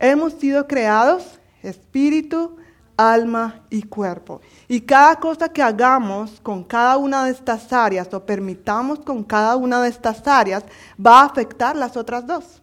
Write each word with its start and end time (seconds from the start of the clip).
Hemos 0.00 0.32
sido 0.32 0.66
creados 0.66 1.38
espíritu, 1.62 2.56
alma 2.96 3.60
y 3.68 3.82
cuerpo. 3.82 4.40
Y 4.66 4.80
cada 4.80 5.16
cosa 5.16 5.50
que 5.50 5.62
hagamos 5.62 6.40
con 6.40 6.64
cada 6.64 6.96
una 6.96 7.24
de 7.24 7.30
estas 7.30 7.70
áreas 7.70 8.12
o 8.12 8.24
permitamos 8.24 9.00
con 9.00 9.22
cada 9.22 9.56
una 9.56 9.82
de 9.82 9.90
estas 9.90 10.26
áreas 10.26 10.64
va 10.98 11.20
a 11.20 11.26
afectar 11.26 11.76
las 11.76 11.98
otras 11.98 12.26
dos. 12.26 12.62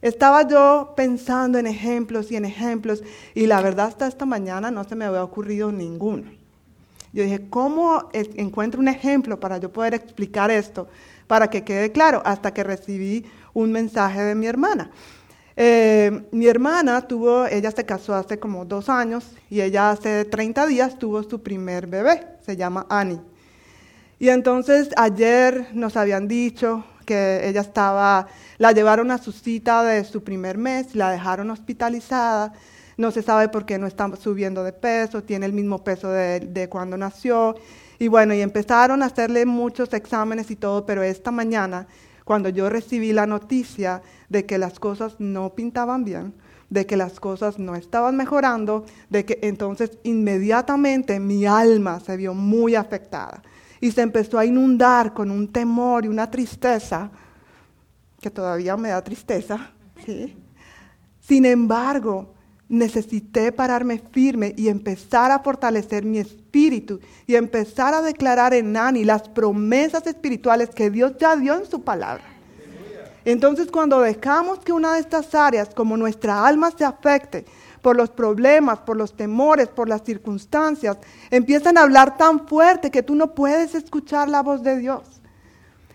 Estaba 0.00 0.46
yo 0.46 0.94
pensando 0.96 1.58
en 1.58 1.66
ejemplos 1.66 2.30
y 2.30 2.36
en 2.36 2.44
ejemplos 2.44 3.02
y 3.34 3.46
la 3.46 3.60
verdad 3.60 3.86
hasta 3.86 4.06
esta 4.06 4.24
mañana 4.24 4.70
no 4.70 4.84
se 4.84 4.94
me 4.94 5.04
había 5.04 5.24
ocurrido 5.24 5.72
ninguno. 5.72 6.30
Yo 7.12 7.24
dije, 7.24 7.48
¿cómo 7.50 8.08
encuentro 8.12 8.80
un 8.80 8.88
ejemplo 8.88 9.38
para 9.38 9.58
yo 9.58 9.72
poder 9.72 9.94
explicar 9.94 10.50
esto? 10.50 10.88
Para 11.26 11.50
que 11.50 11.62
quede 11.62 11.92
claro, 11.92 12.22
hasta 12.24 12.54
que 12.54 12.64
recibí 12.64 13.26
un 13.52 13.70
mensaje 13.70 14.22
de 14.22 14.34
mi 14.34 14.46
hermana. 14.46 14.90
Eh, 15.56 16.28
mi 16.32 16.46
hermana 16.46 17.02
tuvo, 17.02 17.46
ella 17.46 17.70
se 17.70 17.84
casó 17.84 18.14
hace 18.14 18.38
como 18.38 18.64
dos 18.64 18.88
años 18.88 19.24
y 19.50 19.60
ella 19.60 19.90
hace 19.90 20.24
30 20.24 20.66
días 20.66 20.98
tuvo 20.98 21.22
su 21.22 21.42
primer 21.42 21.86
bebé, 21.86 22.26
se 22.44 22.56
llama 22.56 22.86
Annie. 22.88 23.20
Y 24.18 24.28
entonces 24.28 24.90
ayer 24.96 25.68
nos 25.74 25.96
habían 25.96 26.28
dicho 26.28 26.84
que 27.04 27.48
ella 27.48 27.60
estaba, 27.60 28.28
la 28.58 28.72
llevaron 28.72 29.10
a 29.10 29.18
su 29.18 29.32
cita 29.32 29.82
de 29.82 30.04
su 30.04 30.22
primer 30.22 30.56
mes, 30.56 30.94
la 30.94 31.10
dejaron 31.10 31.50
hospitalizada, 31.50 32.52
no 32.96 33.10
se 33.10 33.22
sabe 33.22 33.48
por 33.48 33.66
qué 33.66 33.78
no 33.78 33.86
está 33.86 34.14
subiendo 34.16 34.62
de 34.62 34.72
peso, 34.72 35.22
tiene 35.22 35.46
el 35.46 35.52
mismo 35.52 35.82
peso 35.82 36.08
de, 36.10 36.40
de 36.40 36.68
cuando 36.68 36.96
nació. 36.96 37.56
Y 37.98 38.08
bueno, 38.08 38.34
y 38.34 38.40
empezaron 38.40 39.02
a 39.02 39.06
hacerle 39.06 39.44
muchos 39.44 39.92
exámenes 39.92 40.50
y 40.50 40.56
todo, 40.56 40.86
pero 40.86 41.02
esta 41.02 41.30
mañana, 41.30 41.86
cuando 42.24 42.48
yo 42.48 42.68
recibí 42.68 43.12
la 43.12 43.26
noticia 43.26 44.02
de 44.28 44.46
que 44.46 44.58
las 44.58 44.78
cosas 44.78 45.16
no 45.18 45.54
pintaban 45.54 46.04
bien, 46.04 46.34
de 46.70 46.86
que 46.86 46.96
las 46.96 47.20
cosas 47.20 47.58
no 47.58 47.74
estaban 47.74 48.16
mejorando, 48.16 48.84
de 49.10 49.24
que 49.24 49.38
entonces 49.42 49.98
inmediatamente 50.04 51.20
mi 51.20 51.44
alma 51.44 52.00
se 52.00 52.16
vio 52.16 52.34
muy 52.34 52.74
afectada 52.74 53.42
y 53.80 53.90
se 53.90 54.00
empezó 54.00 54.38
a 54.38 54.46
inundar 54.46 55.12
con 55.12 55.30
un 55.30 55.48
temor 55.48 56.04
y 56.04 56.08
una 56.08 56.30
tristeza, 56.30 57.10
que 58.20 58.30
todavía 58.30 58.76
me 58.76 58.90
da 58.90 59.02
tristeza, 59.02 59.72
¿sí? 60.06 60.36
Sin 61.20 61.44
embargo, 61.44 62.34
necesité 62.72 63.52
pararme 63.52 64.00
firme 64.12 64.54
y 64.56 64.68
empezar 64.68 65.30
a 65.30 65.40
fortalecer 65.40 66.06
mi 66.06 66.18
espíritu 66.18 67.00
y 67.26 67.34
empezar 67.34 67.92
a 67.92 68.00
declarar 68.00 68.54
en 68.54 68.72
Nani 68.72 69.04
las 69.04 69.28
promesas 69.28 70.06
espirituales 70.06 70.70
que 70.70 70.90
Dios 70.90 71.12
ya 71.20 71.36
dio 71.36 71.54
en 71.54 71.66
su 71.66 71.82
palabra. 71.82 72.24
Entonces, 73.26 73.70
cuando 73.70 74.00
dejamos 74.00 74.60
que 74.60 74.72
una 74.72 74.94
de 74.94 75.00
estas 75.00 75.34
áreas, 75.34 75.68
como 75.74 75.98
nuestra 75.98 76.46
alma 76.46 76.72
se 76.76 76.84
afecte, 76.84 77.44
por 77.82 77.94
los 77.94 78.08
problemas, 78.08 78.78
por 78.78 78.96
los 78.96 79.14
temores, 79.14 79.68
por 79.68 79.86
las 79.88 80.02
circunstancias, 80.02 80.96
empiezan 81.30 81.76
a 81.76 81.82
hablar 81.82 82.16
tan 82.16 82.46
fuerte 82.46 82.90
que 82.90 83.02
tú 83.02 83.14
no 83.14 83.34
puedes 83.34 83.74
escuchar 83.74 84.30
la 84.30 84.42
voz 84.42 84.62
de 84.62 84.78
Dios. 84.78 85.02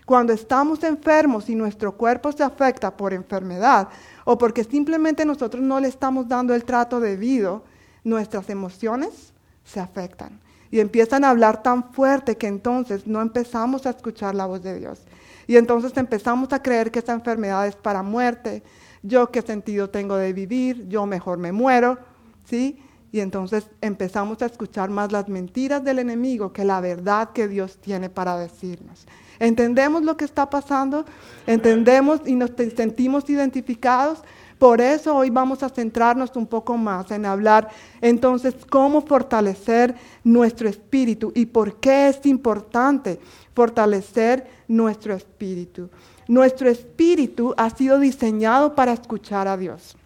Cuando 0.08 0.32
estamos 0.32 0.84
enfermos 0.84 1.50
y 1.50 1.54
nuestro 1.54 1.92
cuerpo 1.92 2.32
se 2.32 2.42
afecta 2.42 2.96
por 2.96 3.12
enfermedad 3.12 3.88
o 4.30 4.36
porque 4.36 4.62
simplemente 4.62 5.24
nosotros 5.24 5.62
no 5.62 5.80
le 5.80 5.88
estamos 5.88 6.28
dando 6.28 6.54
el 6.54 6.66
trato 6.66 7.00
debido, 7.00 7.64
nuestras 8.04 8.50
emociones 8.50 9.32
se 9.64 9.80
afectan 9.80 10.38
y 10.70 10.80
empiezan 10.80 11.24
a 11.24 11.30
hablar 11.30 11.62
tan 11.62 11.94
fuerte 11.94 12.36
que 12.36 12.46
entonces 12.46 13.06
no 13.06 13.22
empezamos 13.22 13.86
a 13.86 13.90
escuchar 13.90 14.34
la 14.34 14.44
voz 14.44 14.62
de 14.62 14.78
Dios. 14.78 15.00
Y 15.46 15.56
entonces 15.56 15.96
empezamos 15.96 16.52
a 16.52 16.62
creer 16.62 16.90
que 16.90 16.98
esa 16.98 17.14
enfermedad 17.14 17.66
es 17.68 17.76
para 17.76 18.02
muerte, 18.02 18.62
yo 19.02 19.30
qué 19.30 19.40
sentido 19.40 19.88
tengo 19.88 20.16
de 20.16 20.34
vivir, 20.34 20.86
yo 20.88 21.06
mejor 21.06 21.38
me 21.38 21.50
muero, 21.50 21.96
¿sí? 22.44 22.82
Y 23.10 23.20
entonces 23.20 23.70
empezamos 23.80 24.42
a 24.42 24.46
escuchar 24.46 24.90
más 24.90 25.12
las 25.12 25.28
mentiras 25.28 25.82
del 25.82 25.98
enemigo 25.98 26.52
que 26.52 26.64
la 26.64 26.80
verdad 26.80 27.30
que 27.32 27.48
Dios 27.48 27.78
tiene 27.78 28.10
para 28.10 28.36
decirnos. 28.36 29.06
¿Entendemos 29.38 30.02
lo 30.02 30.16
que 30.16 30.24
está 30.24 30.50
pasando? 30.50 31.04
¿Entendemos 31.46 32.20
y 32.26 32.34
nos 32.34 32.50
sentimos 32.76 33.30
identificados? 33.30 34.22
Por 34.58 34.80
eso 34.80 35.14
hoy 35.14 35.30
vamos 35.30 35.62
a 35.62 35.68
centrarnos 35.68 36.34
un 36.34 36.46
poco 36.46 36.76
más 36.76 37.10
en 37.12 37.24
hablar 37.24 37.68
entonces 38.00 38.54
cómo 38.68 39.02
fortalecer 39.02 39.94
nuestro 40.24 40.68
espíritu 40.68 41.32
y 41.34 41.46
por 41.46 41.76
qué 41.76 42.08
es 42.08 42.26
importante 42.26 43.20
fortalecer 43.54 44.46
nuestro 44.66 45.14
espíritu. 45.14 45.88
Nuestro 46.26 46.68
espíritu 46.68 47.54
ha 47.56 47.70
sido 47.70 48.00
diseñado 48.00 48.74
para 48.74 48.92
escuchar 48.92 49.46
a 49.46 49.56
Dios. 49.56 49.96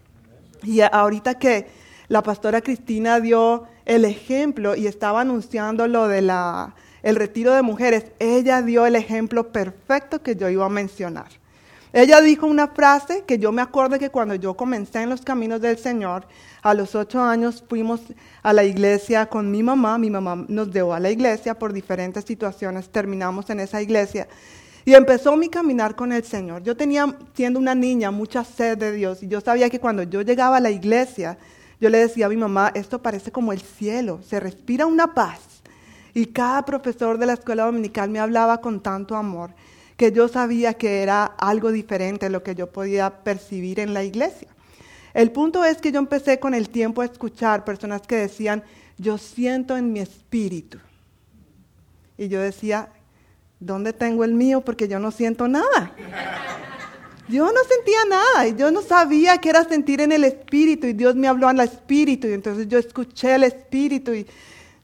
Y 0.62 0.80
ahorita 0.80 1.34
que 1.38 1.66
la 2.08 2.22
pastora 2.22 2.60
Cristina 2.60 3.20
dio 3.20 3.66
el 3.84 4.04
ejemplo 4.04 4.74
y 4.76 4.86
estaba 4.86 5.22
anunciando 5.22 5.86
lo 5.88 6.08
de 6.08 6.22
la, 6.22 6.74
el 7.02 7.16
retiro 7.16 7.54
de 7.54 7.62
mujeres, 7.62 8.06
ella 8.18 8.62
dio 8.62 8.86
el 8.86 8.96
ejemplo 8.96 9.52
perfecto 9.52 10.22
que 10.22 10.36
yo 10.36 10.48
iba 10.48 10.66
a 10.66 10.70
mencionar. 10.70 11.28
Ella 11.94 12.22
dijo 12.22 12.46
una 12.46 12.68
frase 12.68 13.24
que 13.26 13.38
yo 13.38 13.52
me 13.52 13.60
acuerdo 13.60 13.98
que 13.98 14.08
cuando 14.08 14.34
yo 14.34 14.54
comencé 14.54 15.02
en 15.02 15.10
los 15.10 15.20
caminos 15.20 15.60
del 15.60 15.76
Señor, 15.76 16.26
a 16.62 16.72
los 16.72 16.94
ocho 16.94 17.22
años 17.22 17.62
fuimos 17.68 18.00
a 18.42 18.52
la 18.54 18.64
iglesia 18.64 19.26
con 19.26 19.50
mi 19.50 19.62
mamá, 19.62 19.98
mi 19.98 20.08
mamá 20.08 20.46
nos 20.48 20.70
llevó 20.70 20.94
a 20.94 21.00
la 21.00 21.10
iglesia 21.10 21.58
por 21.58 21.72
diferentes 21.72 22.24
situaciones, 22.24 22.88
terminamos 22.88 23.50
en 23.50 23.60
esa 23.60 23.82
iglesia 23.82 24.26
y 24.84 24.94
empezó 24.94 25.36
mi 25.36 25.48
caminar 25.48 25.94
con 25.94 26.12
el 26.12 26.24
Señor. 26.24 26.62
Yo 26.62 26.76
tenía, 26.76 27.14
siendo 27.34 27.58
una 27.58 27.74
niña, 27.74 28.10
mucha 28.10 28.42
sed 28.42 28.78
de 28.78 28.92
Dios. 28.92 29.22
Y 29.22 29.28
yo 29.28 29.40
sabía 29.40 29.70
que 29.70 29.78
cuando 29.78 30.02
yo 30.02 30.22
llegaba 30.22 30.56
a 30.56 30.60
la 30.60 30.70
iglesia, 30.70 31.38
yo 31.82 31.90
le 31.90 31.98
decía 31.98 32.26
a 32.26 32.28
mi 32.28 32.36
mamá, 32.36 32.70
esto 32.76 33.02
parece 33.02 33.32
como 33.32 33.52
el 33.52 33.60
cielo, 33.60 34.20
se 34.22 34.38
respira 34.38 34.86
una 34.86 35.14
paz. 35.14 35.40
Y 36.14 36.26
cada 36.26 36.64
profesor 36.64 37.18
de 37.18 37.26
la 37.26 37.32
escuela 37.32 37.64
dominical 37.64 38.08
me 38.08 38.20
hablaba 38.20 38.60
con 38.60 38.80
tanto 38.80 39.16
amor 39.16 39.50
que 39.96 40.12
yo 40.12 40.28
sabía 40.28 40.74
que 40.74 41.02
era 41.02 41.24
algo 41.24 41.72
diferente 41.72 42.30
lo 42.30 42.44
que 42.44 42.54
yo 42.54 42.68
podía 42.68 43.24
percibir 43.24 43.80
en 43.80 43.94
la 43.94 44.04
iglesia. 44.04 44.46
El 45.12 45.32
punto 45.32 45.64
es 45.64 45.78
que 45.78 45.90
yo 45.90 45.98
empecé 45.98 46.38
con 46.38 46.54
el 46.54 46.68
tiempo 46.68 47.02
a 47.02 47.06
escuchar 47.06 47.64
personas 47.64 48.02
que 48.02 48.14
decían, 48.14 48.62
yo 48.96 49.18
siento 49.18 49.76
en 49.76 49.92
mi 49.92 49.98
espíritu. 49.98 50.78
Y 52.16 52.28
yo 52.28 52.40
decía, 52.40 52.90
¿dónde 53.58 53.92
tengo 53.92 54.22
el 54.22 54.34
mío? 54.34 54.60
Porque 54.60 54.86
yo 54.86 55.00
no 55.00 55.10
siento 55.10 55.48
nada. 55.48 55.92
Yo 57.32 57.46
no 57.46 57.60
sentía 57.66 58.04
nada 58.10 58.48
yo 58.48 58.70
no 58.70 58.82
sabía 58.82 59.38
qué 59.38 59.48
era 59.48 59.64
sentir 59.64 60.02
en 60.02 60.12
el 60.12 60.22
espíritu 60.24 60.86
y 60.86 60.92
Dios 60.92 61.14
me 61.14 61.28
habló 61.28 61.48
en 61.48 61.58
el 61.60 61.66
espíritu 61.66 62.28
y 62.28 62.34
entonces 62.34 62.68
yo 62.68 62.78
escuché 62.78 63.34
el 63.34 63.44
espíritu 63.44 64.12
y 64.12 64.26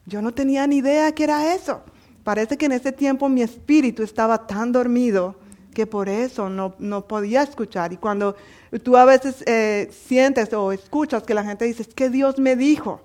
yo 0.07 0.19
no 0.23 0.33
tenía 0.33 0.65
ni 0.65 0.77
idea 0.77 1.11
qué 1.11 1.25
era 1.25 1.53
eso. 1.53 1.83
Parece 2.23 2.57
que 2.57 2.65
en 2.65 2.71
ese 2.71 2.91
tiempo 2.91 3.29
mi 3.29 3.43
espíritu 3.43 4.01
estaba 4.01 4.47
tan 4.47 4.71
dormido 4.71 5.35
que 5.75 5.85
por 5.85 6.09
eso 6.09 6.49
no, 6.49 6.73
no 6.79 7.07
podía 7.07 7.43
escuchar. 7.43 7.93
Y 7.93 7.97
cuando 7.97 8.35
tú 8.81 8.97
a 8.97 9.05
veces 9.05 9.43
eh, 9.45 9.91
sientes 10.07 10.51
o 10.53 10.71
escuchas 10.71 11.21
que 11.21 11.35
la 11.35 11.43
gente 11.43 11.65
dice, 11.65 11.83
es 11.83 11.93
que 11.93 12.09
Dios 12.09 12.39
me 12.39 12.55
dijo. 12.55 13.01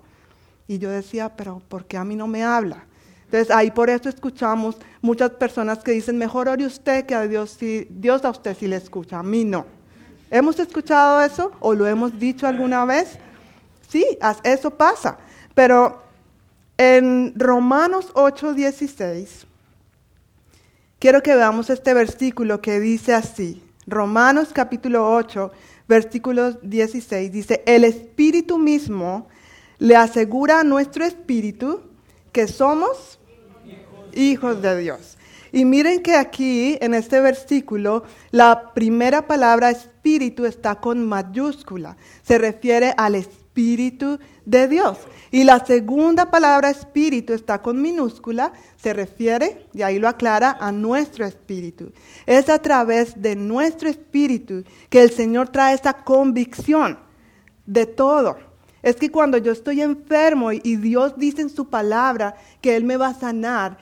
Y 0.67 0.79
yo 0.79 0.89
decía, 0.89 1.35
pero 1.35 1.61
¿por 1.69 1.85
qué 1.85 1.97
a 1.97 2.03
mí 2.03 2.15
no 2.15 2.27
me 2.27 2.43
habla? 2.43 2.85
Entonces 3.35 3.53
ahí 3.53 3.69
por 3.69 3.89
eso 3.89 4.07
escuchamos 4.07 4.77
muchas 5.01 5.31
personas 5.31 5.79
que 5.79 5.91
dicen, 5.91 6.17
mejor 6.17 6.47
ore 6.47 6.65
usted 6.65 7.05
que 7.05 7.15
a 7.15 7.27
Dios, 7.27 7.57
si, 7.59 7.85
Dios 7.89 8.23
a 8.23 8.29
usted 8.29 8.55
sí 8.57 8.65
le 8.65 8.77
escucha, 8.77 9.19
a 9.19 9.23
mí 9.23 9.43
no. 9.43 9.65
¿Hemos 10.31 10.57
escuchado 10.57 11.19
eso 11.19 11.51
o 11.59 11.73
lo 11.73 11.85
hemos 11.85 12.17
dicho 12.17 12.47
alguna 12.47 12.85
vez? 12.85 13.19
Sí, 13.89 14.05
eso 14.45 14.71
pasa. 14.71 15.17
Pero 15.53 16.01
en 16.77 17.33
Romanos 17.35 18.09
8:16, 18.13 19.45
quiero 20.97 21.21
que 21.21 21.35
veamos 21.35 21.69
este 21.69 21.93
versículo 21.93 22.61
que 22.61 22.79
dice 22.79 23.13
así. 23.13 23.61
Romanos 23.85 24.51
capítulo 24.53 25.13
8, 25.13 25.51
versículo 25.89 26.53
16, 26.53 27.33
dice, 27.33 27.63
el 27.65 27.83
Espíritu 27.83 28.57
mismo 28.57 29.27
le 29.77 29.97
asegura 29.97 30.61
a 30.61 30.63
nuestro 30.63 31.03
espíritu 31.03 31.81
que 32.31 32.47
somos 32.47 33.19
hijos 34.15 34.61
de 34.61 34.77
Dios. 34.79 35.17
Y 35.51 35.63
miren 35.63 36.01
que 36.01 36.15
aquí, 36.15 36.77
en 36.81 36.93
este 36.93 37.21
versículo, 37.21 38.03
la 38.31 38.73
primera 38.73 39.25
palabra 39.25 39.69
espíritu 39.69 40.45
está 40.45 40.75
con 40.75 41.05
mayúscula. 41.05 41.95
Se 42.23 42.37
refiere 42.37 42.93
al 42.97 43.15
espíritu 43.15 44.19
de 44.45 44.67
Dios. 44.67 44.97
Y 45.31 45.45
la 45.45 45.65
segunda 45.65 46.29
palabra 46.29 46.69
espíritu 46.69 47.33
está 47.33 47.61
con 47.61 47.81
minúscula. 47.81 48.51
Se 48.75 48.93
refiere, 48.93 49.67
y 49.73 49.81
ahí 49.81 49.97
lo 49.97 50.09
aclara, 50.09 50.57
a 50.59 50.73
nuestro 50.73 51.25
espíritu. 51.25 51.93
Es 52.25 52.49
a 52.49 52.59
través 52.59 53.21
de 53.21 53.37
nuestro 53.37 53.87
espíritu 53.87 54.63
que 54.89 55.01
el 55.03 55.11
Señor 55.11 55.49
trae 55.49 55.75
esa 55.75 55.93
convicción 55.93 56.99
de 57.65 57.85
todo 57.85 58.35
es 58.85 58.97
que 58.97 59.09
cuando 59.09 59.39
yo 59.39 59.51
estoy 59.51 59.81
enfermo 59.81 60.51
y, 60.51 60.75
Dios 60.75 61.17
dice 61.17 61.41
en 61.41 61.49
su 61.49 61.69
palabra 61.69 62.35
que 62.61 62.75
Él 62.75 62.83
me 62.83 62.97
va 62.97 63.07
a 63.07 63.13
sanar, 63.15 63.79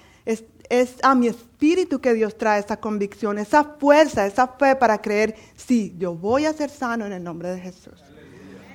es, 0.81 0.95
a 1.03 1.13
mi 1.13 1.27
espíritu 1.27 1.99
que 1.99 2.13
Dios 2.13 2.37
trae 2.37 2.59
esa 2.59 2.77
convicción, 2.77 3.37
esa 3.37 3.63
fuerza, 3.63 4.25
esa 4.25 4.47
fe 4.47 4.75
para 4.75 4.99
creer, 4.99 5.35
sí, 5.55 5.95
yo 5.99 6.15
voy 6.15 6.45
a 6.45 6.53
ser 6.53 6.69
sano 6.69 7.05
en 7.05 7.13
el 7.13 7.23
nombre 7.23 7.49
de 7.49 7.59
Jesús. 7.59 8.01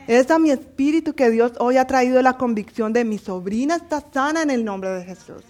Es 0.07 0.31
a 0.31 0.39
mi 0.39 0.51
espíritu 0.51 1.15
que 1.15 1.29
Dios 1.29 1.53
hoy 1.59 1.77
ha 1.77 1.87
traído 1.87 2.23
la 2.23 2.39
convicción 2.39 2.93
de 2.93 3.05
mi 3.05 3.19
sobrina 3.19 3.77
está 3.77 4.03
sana 4.13 4.43
en 4.43 4.51
el 4.51 4.65
nombre 4.65 4.91
de 4.91 5.05
Jesús. 5.05 5.43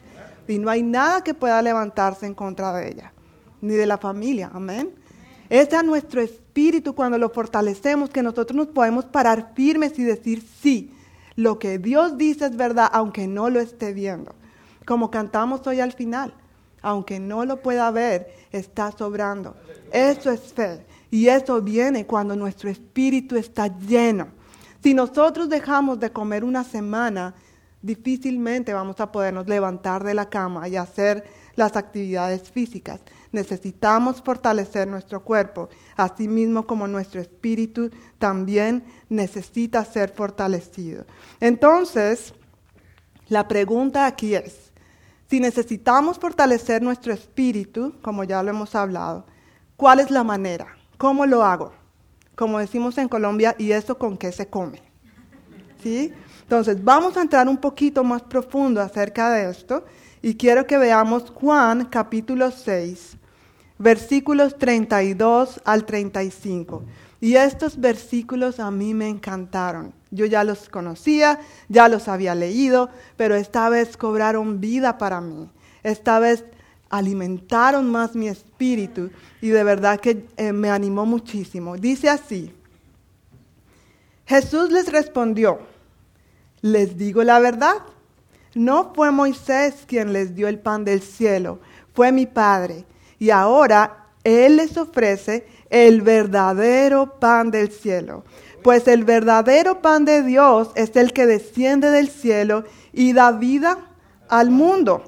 Y 0.48 0.58
no 0.58 0.70
hay 0.70 0.82
nada 0.82 1.22
que 1.22 1.34
pueda 1.34 1.60
levantarse 1.60 2.24
en 2.24 2.34
contra 2.34 2.72
de 2.72 2.88
ella, 2.88 3.12
ni 3.60 3.74
de 3.74 3.86
la 3.86 3.98
familia. 3.98 4.50
Amén. 4.52 4.90
Es 5.50 5.72
a 5.74 5.82
nuestro 5.82 6.22
espíritu 6.22 6.94
cuando 6.94 7.18
lo 7.18 7.28
fortalecemos 7.28 8.10
que 8.10 8.22
nosotros 8.22 8.56
nos 8.56 8.68
podemos 8.68 9.04
parar 9.04 9.52
firmes 9.54 9.98
y 9.98 10.02
decir 10.02 10.42
sí. 10.62 10.94
Lo 11.36 11.58
que 11.58 11.78
Dios 11.78 12.16
dice 12.16 12.46
es 12.46 12.56
verdad, 12.56 12.88
aunque 12.92 13.28
no 13.28 13.50
lo 13.50 13.60
esté 13.60 13.92
viendo. 13.92 14.34
Como 14.88 15.10
cantamos 15.10 15.66
hoy 15.66 15.80
al 15.80 15.92
final. 15.92 16.32
Aunque 16.80 17.20
no 17.20 17.44
lo 17.44 17.60
pueda 17.60 17.90
ver, 17.90 18.32
está 18.50 18.90
sobrando. 18.90 19.54
Eso 19.92 20.30
es 20.30 20.54
fe. 20.54 20.86
Y 21.10 21.28
eso 21.28 21.60
viene 21.60 22.06
cuando 22.06 22.34
nuestro 22.34 22.70
espíritu 22.70 23.36
está 23.36 23.66
lleno. 23.66 24.28
Si 24.82 24.94
nosotros 24.94 25.50
dejamos 25.50 26.00
de 26.00 26.10
comer 26.10 26.42
una 26.42 26.64
semana, 26.64 27.34
difícilmente 27.82 28.72
vamos 28.72 28.98
a 28.98 29.12
podernos 29.12 29.46
levantar 29.46 30.02
de 30.04 30.14
la 30.14 30.30
cama 30.30 30.66
y 30.68 30.76
hacer 30.76 31.22
las 31.54 31.76
actividades 31.76 32.50
físicas. 32.50 33.02
Necesitamos 33.30 34.22
fortalecer 34.22 34.88
nuestro 34.88 35.22
cuerpo, 35.22 35.68
así 35.96 36.28
mismo 36.28 36.66
como 36.66 36.88
nuestro 36.88 37.20
espíritu 37.20 37.90
también 38.18 38.84
necesita 39.10 39.84
ser 39.84 40.14
fortalecido. 40.14 41.04
Entonces, 41.40 42.32
la 43.28 43.46
pregunta 43.46 44.06
aquí 44.06 44.34
es, 44.34 44.67
si 45.28 45.40
necesitamos 45.40 46.18
fortalecer 46.18 46.82
nuestro 46.82 47.12
espíritu, 47.12 47.94
como 48.02 48.24
ya 48.24 48.42
lo 48.42 48.50
hemos 48.50 48.74
hablado, 48.74 49.26
¿cuál 49.76 50.00
es 50.00 50.10
la 50.10 50.24
manera? 50.24 50.76
¿Cómo 50.96 51.26
lo 51.26 51.44
hago? 51.44 51.72
como 52.38 52.60
decimos 52.60 52.96
en 52.98 53.08
Colombia, 53.08 53.56
¿y 53.58 53.72
eso 53.72 53.98
con 53.98 54.16
qué 54.16 54.30
se 54.30 54.46
come? 54.46 54.80
¿Sí? 55.82 56.12
Entonces, 56.42 56.82
vamos 56.82 57.16
a 57.16 57.22
entrar 57.22 57.48
un 57.48 57.56
poquito 57.56 58.04
más 58.04 58.22
profundo 58.22 58.80
acerca 58.80 59.28
de 59.30 59.50
esto 59.50 59.84
y 60.22 60.36
quiero 60.36 60.64
que 60.64 60.78
veamos 60.78 61.30
Juan 61.30 61.86
capítulo 61.86 62.52
6, 62.52 63.16
versículos 63.76 64.56
32 64.56 65.60
al 65.64 65.84
35. 65.84 66.84
Y 67.20 67.34
estos 67.34 67.80
versículos 67.80 68.60
a 68.60 68.70
mí 68.70 68.94
me 68.94 69.08
encantaron. 69.08 69.92
Yo 70.10 70.24
ya 70.24 70.44
los 70.44 70.68
conocía, 70.68 71.40
ya 71.68 71.88
los 71.88 72.08
había 72.08 72.34
leído, 72.34 72.90
pero 73.16 73.34
esta 73.34 73.68
vez 73.68 73.96
cobraron 73.96 74.60
vida 74.60 74.98
para 74.98 75.20
mí. 75.20 75.50
Esta 75.82 76.18
vez 76.18 76.44
alimentaron 76.90 77.90
más 77.90 78.14
mi 78.14 78.28
espíritu 78.28 79.10
y 79.40 79.48
de 79.48 79.64
verdad 79.64 80.00
que 80.00 80.26
eh, 80.36 80.52
me 80.52 80.70
animó 80.70 81.06
muchísimo. 81.06 81.76
Dice 81.76 82.08
así, 82.08 82.52
Jesús 84.26 84.70
les 84.70 84.90
respondió, 84.90 85.58
les 86.60 86.96
digo 86.96 87.22
la 87.24 87.38
verdad, 87.38 87.76
no 88.54 88.92
fue 88.94 89.10
Moisés 89.10 89.84
quien 89.86 90.12
les 90.12 90.34
dio 90.34 90.48
el 90.48 90.58
pan 90.58 90.84
del 90.84 91.02
cielo, 91.02 91.60
fue 91.94 92.12
mi 92.12 92.26
Padre. 92.26 92.84
Y 93.18 93.30
ahora 93.30 94.06
Él 94.24 94.56
les 94.56 94.76
ofrece 94.76 95.46
el 95.70 96.02
verdadero 96.02 97.18
pan 97.18 97.50
del 97.50 97.70
cielo. 97.70 98.24
Pues 98.62 98.88
el 98.88 99.04
verdadero 99.04 99.80
pan 99.80 100.04
de 100.04 100.22
Dios 100.22 100.70
es 100.74 100.96
el 100.96 101.12
que 101.12 101.26
desciende 101.26 101.90
del 101.90 102.08
cielo 102.08 102.64
y 102.92 103.12
da 103.12 103.32
vida 103.32 103.78
al 104.28 104.50
mundo. 104.50 105.02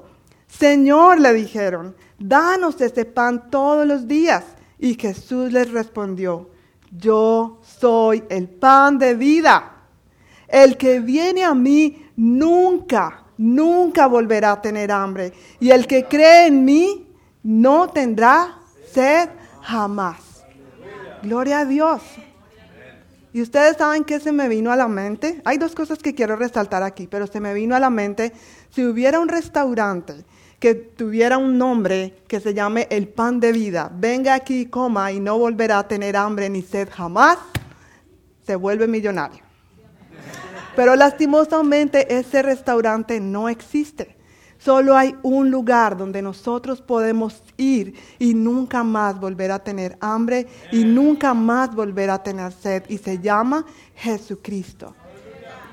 Señor, 0.47 1.19
le 1.19 1.33
dijeron, 1.33 1.95
danos 2.17 2.79
ese 2.81 3.05
pan 3.05 3.49
todos 3.49 3.85
los 3.85 4.07
días. 4.07 4.43
Y 4.79 4.95
Jesús 4.95 5.51
les 5.51 5.71
respondió, 5.71 6.49
yo 6.91 7.59
soy 7.61 8.23
el 8.29 8.49
pan 8.49 8.97
de 8.97 9.15
vida. 9.15 9.83
El 10.47 10.77
que 10.77 10.99
viene 10.99 11.43
a 11.43 11.53
mí 11.53 12.09
nunca, 12.15 13.23
nunca 13.37 14.07
volverá 14.07 14.53
a 14.53 14.61
tener 14.61 14.91
hambre. 14.91 15.33
Y 15.59 15.71
el 15.71 15.87
que 15.87 16.05
cree 16.05 16.47
en 16.47 16.65
mí 16.65 17.07
no 17.43 17.89
tendrá 17.89 18.59
sed 18.91 19.29
jamás. 19.61 20.30
Gloria 21.23 21.59
a 21.59 21.65
Dios. 21.65 22.01
Y 23.33 23.41
ustedes 23.41 23.77
saben 23.77 24.03
que 24.03 24.19
se 24.19 24.31
me 24.31 24.49
vino 24.49 24.71
a 24.71 24.75
la 24.75 24.87
mente. 24.87 25.41
Hay 25.45 25.57
dos 25.57 25.73
cosas 25.73 25.99
que 25.99 26.13
quiero 26.13 26.35
resaltar 26.35 26.83
aquí, 26.83 27.07
pero 27.07 27.27
se 27.27 27.39
me 27.39 27.53
vino 27.53 27.75
a 27.75 27.79
la 27.79 27.89
mente. 27.89 28.33
Si 28.71 28.85
hubiera 28.85 29.19
un 29.19 29.29
restaurante 29.29 30.25
que 30.59 30.75
tuviera 30.75 31.37
un 31.37 31.57
nombre 31.57 32.23
que 32.27 32.39
se 32.39 32.53
llame 32.53 32.87
el 32.91 33.07
pan 33.07 33.39
de 33.39 33.51
vida, 33.51 33.89
venga 33.93 34.33
aquí 34.33 34.61
y 34.61 34.65
coma 34.65 35.11
y 35.11 35.19
no 35.19 35.37
volverá 35.37 35.79
a 35.79 35.87
tener 35.87 36.17
hambre 36.17 36.49
ni 36.49 36.61
sed 36.61 36.89
jamás, 36.91 37.37
se 38.45 38.55
vuelve 38.55 38.87
millonario. 38.87 39.43
Pero 40.75 40.95
lastimosamente 40.95 42.17
ese 42.17 42.41
restaurante 42.41 43.19
no 43.19 43.47
existe. 43.47 44.20
Solo 44.63 44.95
hay 44.95 45.15
un 45.23 45.49
lugar 45.49 45.97
donde 45.97 46.21
nosotros 46.21 46.81
podemos 46.81 47.41
ir 47.57 47.95
y 48.19 48.35
nunca 48.35 48.83
más 48.83 49.19
volver 49.19 49.51
a 49.51 49.59
tener 49.59 49.97
hambre 50.01 50.45
y 50.71 50.83
nunca 50.83 51.33
más 51.33 51.73
volver 51.73 52.11
a 52.11 52.21
tener 52.21 52.51
sed 52.51 52.83
y 52.87 52.99
se 52.99 53.17
llama 53.17 53.65
Jesucristo. 53.95 54.93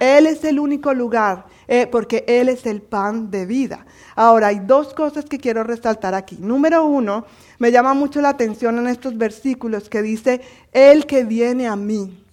Él 0.01 0.27
es 0.27 0.43
el 0.45 0.59
único 0.59 0.95
lugar 0.95 1.45
eh, 1.67 1.87
porque 1.87 2.25
Él 2.27 2.49
es 2.49 2.65
el 2.65 2.81
pan 2.81 3.31
de 3.31 3.45
vida. 3.45 3.85
Ahora, 4.17 4.47
hay 4.47 4.61
dos 4.61 4.95
cosas 4.95 5.27
que 5.27 5.39
quiero 5.39 5.65
resaltar 5.65 6.15
aquí. 6.15 6.39
Número 6.41 6.87
uno, 6.87 7.27
me 7.59 7.71
llama 7.71 7.93
mucho 7.93 8.23
la 8.23 8.31
atención 8.31 8.79
en 8.79 8.87
estos 8.87 9.19
versículos 9.19 9.91
que 9.91 10.01
dice, 10.01 10.41
El 10.73 11.05
que 11.05 11.25
viene 11.25 11.67
a 11.67 11.77
mí, 11.77 12.25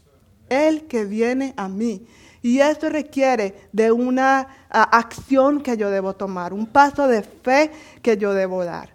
El 0.48 0.86
que 0.86 1.04
viene 1.04 1.54
a 1.58 1.68
mí. 1.68 2.08
Y 2.46 2.60
esto 2.60 2.90
requiere 2.90 3.56
de 3.72 3.92
una 3.92 4.48
acción 4.70 5.64
que 5.64 5.78
yo 5.78 5.90
debo 5.90 6.14
tomar, 6.14 6.54
un 6.54 6.68
paso 6.68 7.08
de 7.08 7.24
fe 7.24 7.72
que 8.04 8.18
yo 8.18 8.36
debo 8.36 8.64
dar. 8.64 8.94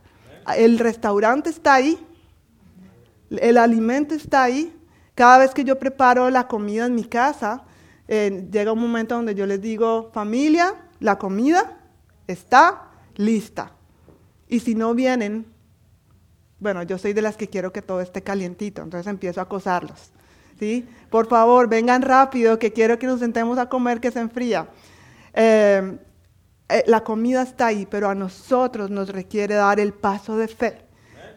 El 0.57 0.79
restaurante 0.79 1.51
está 1.51 1.75
ahí, 1.75 1.99
el 3.29 3.59
alimento 3.59 4.15
está 4.15 4.45
ahí. 4.45 4.73
Cada 5.17 5.39
vez 5.39 5.51
que 5.51 5.65
yo 5.65 5.81
preparo 5.81 6.31
la 6.31 6.47
comida 6.47 6.87
en 6.87 6.95
mi 6.95 7.03
casa, 7.03 7.65
llega 8.07 8.71
un 8.71 8.79
momento 8.79 9.17
donde 9.17 9.35
yo 9.35 9.47
les 9.47 9.61
digo, 9.61 10.13
familia, 10.15 10.77
la 11.01 11.19
comida 11.19 11.77
está 12.29 12.93
lista. 13.17 13.73
Y 14.47 14.61
si 14.61 14.77
no 14.77 14.95
vienen, 14.95 15.45
bueno, 16.61 16.85
yo 16.85 16.99
soy 16.99 17.15
de 17.15 17.23
las 17.23 17.37
que 17.37 17.49
quiero 17.49 17.73
que 17.73 17.83
todo 17.83 18.01
esté 18.01 18.23
calientito, 18.23 18.81
entonces 18.81 19.09
empiezo 19.09 19.41
a 19.41 19.43
acosarlos. 19.43 20.13
¿Sí? 20.61 20.87
Por 21.09 21.27
favor, 21.27 21.69
vengan 21.69 22.03
rápido, 22.03 22.59
que 22.59 22.73
quiero 22.73 22.99
que 22.99 23.07
nos 23.07 23.19
sentemos 23.19 23.59
a 23.59 23.69
comer 23.69 24.01
que 24.01 24.13
se 24.13 24.21
enfría. 24.21 24.69
Eh, 25.35 25.99
eh, 26.69 26.85
la 26.87 27.03
comida 27.03 27.43
está 27.43 27.67
ahí, 27.69 27.87
pero 27.91 28.09
a 28.09 28.15
nosotros 28.15 28.91
nos 28.91 29.09
requiere 29.09 29.55
dar 29.55 29.81
el 29.81 29.93
paso 29.93 30.37
de 30.37 30.47
fe 30.47 30.85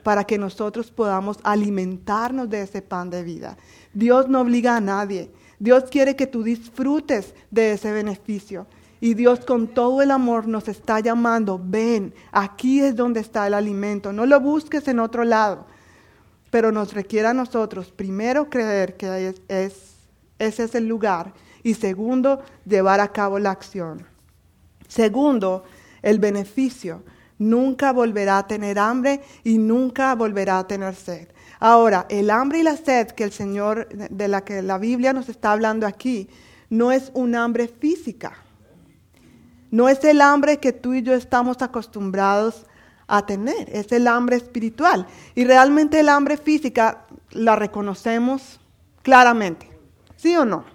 para 0.04 0.26
que 0.26 0.38
nosotros 0.38 0.92
podamos 0.92 1.40
alimentarnos 1.44 2.50
de 2.50 2.62
ese 2.62 2.82
pan 2.82 3.10
de 3.10 3.24
vida. 3.24 3.58
Dios 3.94 4.28
no 4.28 4.42
obliga 4.42 4.76
a 4.76 4.82
nadie. 4.82 5.32
Dios 5.58 5.86
quiere 5.90 6.16
que 6.16 6.28
tú 6.28 6.44
disfrutes 6.44 7.34
de 7.50 7.72
ese 7.72 7.92
beneficio. 7.92 8.68
Y 9.00 9.16
Dios 9.16 9.40
con 9.46 9.68
todo 9.68 10.02
el 10.02 10.12
amor 10.12 10.48
nos 10.48 10.68
está 10.68 11.00
llamando, 11.00 11.60
ven, 11.62 12.14
aquí 12.32 12.80
es 12.80 12.96
donde 12.96 13.20
está 13.20 13.48
el 13.48 13.54
alimento, 13.54 14.14
no 14.14 14.26
lo 14.26 14.40
busques 14.40 14.88
en 14.88 15.00
otro 15.00 15.26
lado. 15.26 15.66
Pero 16.54 16.72
nos 16.72 16.94
requiere 16.94 17.28
a 17.30 17.34
nosotros, 17.34 17.90
primero, 17.90 18.48
creer 18.48 18.96
que 18.96 19.34
es, 19.48 19.74
ese 20.38 20.64
es 20.66 20.76
el 20.76 20.88
lugar 20.88 21.34
y 21.64 21.74
segundo, 21.74 22.44
llevar 22.64 23.00
a 23.00 23.12
cabo 23.12 23.40
la 23.40 23.50
acción. 23.50 24.06
Segundo, 24.88 25.64
el 26.04 26.20
beneficio. 26.20 27.02
Nunca 27.40 27.92
volverá 27.92 28.38
a 28.38 28.46
tener 28.46 28.78
hambre 28.78 29.22
y 29.44 29.58
nunca 29.58 30.14
volverá 30.14 30.60
a 30.60 30.68
tener 30.68 30.94
sed. 30.94 31.28
Ahora, 31.60 32.06
el 32.08 32.30
hambre 32.30 32.60
y 32.60 32.64
la 32.64 32.78
sed 32.78 33.08
que 33.08 33.24
el 33.24 33.32
Señor, 33.32 33.88
de 33.90 34.28
la 34.28 34.46
que 34.46 34.62
la 34.62 34.78
Biblia 34.78 35.12
nos 35.12 35.30
está 35.30 35.54
hablando 35.54 35.88
aquí, 35.88 36.30
no 36.70 36.92
es 36.92 37.10
un 37.16 37.34
hambre 37.34 37.68
física. 37.68 38.34
No 39.72 39.90
es 39.90 40.04
el 40.04 40.22
hambre 40.22 40.60
que 40.60 40.72
tú 40.72 40.94
y 40.94 41.02
yo 41.02 41.16
estamos 41.16 41.64
acostumbrados 41.64 42.68
a 43.16 43.28
tener, 43.28 43.70
es 43.72 43.92
el 43.92 44.08
hambre 44.08 44.38
espiritual. 44.38 45.06
Y 45.36 45.46
realmente 45.46 46.00
el 46.00 46.10
hambre 46.10 46.36
física 46.36 47.06
la 47.30 47.56
reconocemos 47.56 48.60
claramente. 49.04 49.70
¿Sí 50.16 50.36
o 50.36 50.46
no? 50.46 50.66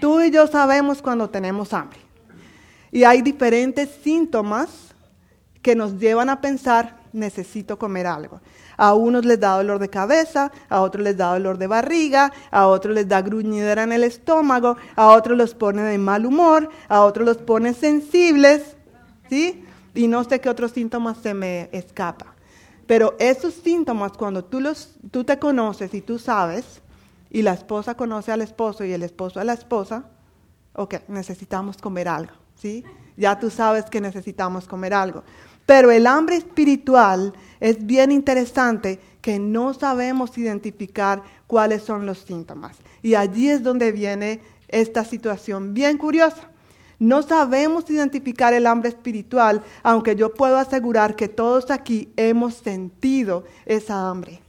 Tú 0.00 0.22
y 0.22 0.30
yo 0.30 0.46
sabemos 0.46 1.02
cuando 1.02 1.28
tenemos 1.28 1.74
hambre. 1.74 1.98
Y 2.90 3.04
hay 3.04 3.20
diferentes 3.20 3.90
síntomas 4.02 4.94
que 5.60 5.76
nos 5.76 5.98
llevan 5.98 6.30
a 6.30 6.40
pensar, 6.40 6.96
necesito 7.12 7.78
comer 7.78 8.06
algo. 8.06 8.40
A 8.78 8.94
unos 8.94 9.26
les 9.26 9.38
da 9.38 9.56
dolor 9.56 9.78
de 9.78 9.90
cabeza, 9.90 10.50
a 10.70 10.80
otros 10.80 11.04
les 11.04 11.18
da 11.18 11.34
dolor 11.34 11.58
de 11.58 11.66
barriga, 11.66 12.32
a 12.50 12.66
otros 12.66 12.94
les 12.94 13.06
da 13.06 13.20
gruñidera 13.20 13.82
en 13.82 13.92
el 13.92 14.04
estómago, 14.04 14.78
a 14.96 15.08
otros 15.08 15.36
los 15.36 15.54
pone 15.54 15.82
de 15.82 15.98
mal 15.98 16.24
humor, 16.24 16.70
a 16.88 17.02
otros 17.02 17.26
los 17.26 17.36
pone 17.36 17.74
sensibles, 17.74 18.76
¿sí? 19.28 19.66
Y 19.94 20.08
no 20.08 20.24
sé 20.24 20.40
qué 20.40 20.48
otros 20.48 20.72
síntomas 20.72 21.18
se 21.18 21.34
me 21.34 21.68
escapa. 21.72 22.34
Pero 22.86 23.16
esos 23.18 23.54
síntomas, 23.54 24.12
cuando 24.12 24.44
tú, 24.44 24.60
los, 24.60 24.94
tú 25.10 25.24
te 25.24 25.38
conoces 25.38 25.92
y 25.94 26.00
tú 26.00 26.18
sabes, 26.18 26.80
y 27.30 27.42
la 27.42 27.52
esposa 27.52 27.94
conoce 27.94 28.32
al 28.32 28.40
esposo 28.40 28.84
y 28.84 28.92
el 28.92 29.02
esposo 29.02 29.40
a 29.40 29.44
la 29.44 29.52
esposa, 29.52 30.04
ok, 30.74 30.94
necesitamos 31.08 31.76
comer 31.76 32.08
algo, 32.08 32.32
¿sí? 32.54 32.84
Ya 33.16 33.38
tú 33.38 33.50
sabes 33.50 33.84
que 33.86 34.00
necesitamos 34.00 34.66
comer 34.66 34.94
algo. 34.94 35.22
Pero 35.66 35.90
el 35.90 36.06
hambre 36.06 36.36
espiritual 36.36 37.34
es 37.60 37.84
bien 37.84 38.10
interesante 38.10 38.98
que 39.20 39.38
no 39.38 39.74
sabemos 39.74 40.38
identificar 40.38 41.22
cuáles 41.46 41.82
son 41.82 42.06
los 42.06 42.20
síntomas. 42.20 42.78
Y 43.02 43.16
allí 43.16 43.50
es 43.50 43.62
donde 43.62 43.92
viene 43.92 44.40
esta 44.68 45.04
situación 45.04 45.74
bien 45.74 45.98
curiosa. 45.98 46.48
No 46.98 47.22
sabemos 47.22 47.88
identificar 47.90 48.52
el 48.54 48.66
hambre 48.66 48.88
espiritual, 48.88 49.62
aunque 49.82 50.16
yo 50.16 50.34
puedo 50.34 50.56
asegurar 50.56 51.14
que 51.14 51.28
todos 51.28 51.70
aquí 51.70 52.12
hemos 52.16 52.54
sentido 52.54 53.44
esa 53.66 54.08
hambre. 54.08 54.40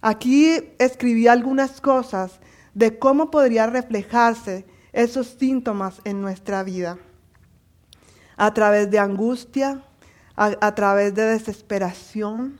Aquí 0.00 0.74
escribí 0.78 1.26
algunas 1.26 1.80
cosas 1.80 2.40
de 2.72 2.98
cómo 2.98 3.30
podría 3.30 3.66
reflejarse 3.66 4.64
esos 4.92 5.26
síntomas 5.38 6.00
en 6.04 6.20
nuestra 6.20 6.62
vida. 6.62 6.98
A 8.36 8.54
través 8.54 8.90
de 8.90 8.98
angustia, 8.98 9.82
a, 10.36 10.74
través 10.74 11.14
de 11.14 11.24
desesperación, 11.24 12.58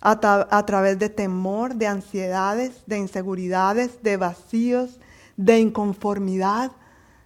a 0.00 0.64
través 0.64 0.98
de 0.98 1.10
temor, 1.10 1.74
de 1.74 1.86
ansiedades, 1.86 2.82
de 2.86 2.98
inseguridades, 2.98 4.02
de 4.02 4.16
vacíos, 4.16 5.00
de 5.36 5.58
inconformidad. 5.58 6.72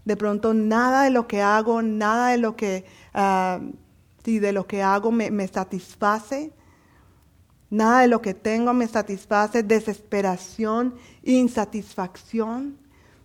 De 0.09 0.17
pronto 0.17 0.55
nada 0.55 1.03
de 1.03 1.11
lo 1.11 1.29
que 1.29 1.43
hago, 1.43 1.83
nada 1.83 2.31
de 2.31 2.39
lo 2.39 2.57
que, 2.57 2.87
uh, 3.15 3.63
de 4.25 4.53
lo 4.53 4.67
que 4.67 4.83
hago 4.83 5.13
me, 5.13 5.31
me 5.31 5.47
satisface. 5.47 6.51
Nada 7.69 8.01
de 8.01 8.09
lo 8.09 8.23
que 8.23 8.33
tengo 8.33 8.73
me 8.73 8.89
satisface, 8.89 9.63
desesperación, 9.63 10.95
insatisfacción. 11.25 12.79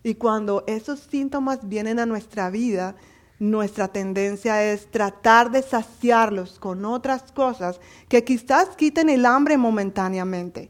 Y 0.04 0.16
cuando 0.16 0.66
esos 0.68 1.00
síntomas 1.00 1.70
vienen 1.70 2.00
a 2.00 2.06
nuestra 2.06 2.50
vida, 2.50 2.98
nuestra 3.40 3.88
tendencia 3.88 4.62
es 4.62 4.92
tratar 4.92 5.52
de 5.52 5.62
saciarlos 5.62 6.60
con 6.60 6.84
otras 6.84 7.32
cosas 7.32 7.80
que 8.10 8.26
quizás 8.26 8.76
quiten 8.76 9.08
el 9.08 9.26
hambre 9.26 9.56
momentáneamente. 9.58 10.70